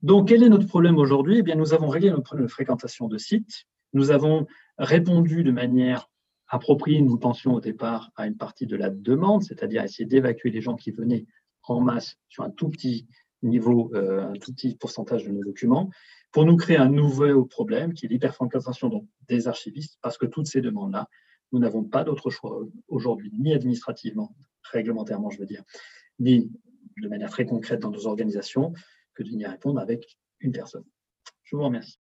Donc, 0.01 0.27
quel 0.27 0.43
est 0.43 0.49
notre 0.49 0.67
problème 0.67 0.97
aujourd'hui? 0.97 1.39
Eh 1.39 1.41
bien, 1.41 1.55
nous 1.55 1.73
avons 1.73 1.87
réglé 1.87 2.09
notre 2.09 2.23
problème 2.23 2.45
de 2.45 2.51
fréquentation 2.51 3.07
de 3.07 3.17
sites. 3.17 3.65
Nous 3.93 4.11
avons 4.11 4.45
répondu 4.77 5.43
de 5.43 5.51
manière 5.51 6.09
appropriée, 6.47 7.01
nous 7.01 7.17
pensions 7.17 7.53
au 7.53 7.61
départ, 7.61 8.11
à 8.15 8.27
une 8.27 8.37
partie 8.37 8.67
de 8.67 8.75
la 8.75 8.89
demande, 8.89 9.43
c'est-à-dire 9.43 9.83
essayer 9.83 10.05
d'évacuer 10.05 10.51
les 10.51 10.61
gens 10.61 10.75
qui 10.75 10.91
venaient 10.91 11.25
en 11.63 11.81
masse 11.81 12.17
sur 12.29 12.43
un 12.43 12.51
tout 12.51 12.69
petit 12.69 13.07
niveau, 13.45 13.91
euh, 13.95 14.29
un 14.29 14.33
tout 14.33 14.53
petit 14.53 14.75
pourcentage 14.75 15.25
de 15.25 15.31
nos 15.31 15.43
documents 15.43 15.89
pour 16.31 16.45
nous 16.45 16.57
créer 16.57 16.77
un 16.77 16.89
nouveau 16.89 17.45
problème 17.45 17.93
qui 17.93 18.05
est 18.05 18.09
l'hyperfréquentation 18.09 19.07
des 19.27 19.47
archivistes, 19.47 19.97
parce 20.01 20.17
que 20.17 20.25
toutes 20.25 20.47
ces 20.47 20.61
demandes-là, 20.61 21.07
nous 21.51 21.59
n'avons 21.59 21.83
pas 21.83 22.03
d'autre 22.03 22.29
choix 22.29 22.59
aujourd'hui, 22.87 23.31
ni 23.39 23.53
administrativement, 23.53 24.35
réglementairement, 24.63 25.29
je 25.29 25.39
veux 25.39 25.45
dire, 25.45 25.63
ni 26.19 26.51
de 27.01 27.07
manière 27.07 27.29
très 27.29 27.45
concrète 27.45 27.79
dans 27.81 27.91
nos 27.91 28.07
organisations, 28.07 28.73
que 29.13 29.23
de 29.23 29.29
n'y 29.29 29.45
répondre 29.45 29.79
avec 29.79 30.17
une 30.39 30.51
personne. 30.51 30.83
Je 31.43 31.55
vous 31.55 31.63
remercie. 31.63 31.97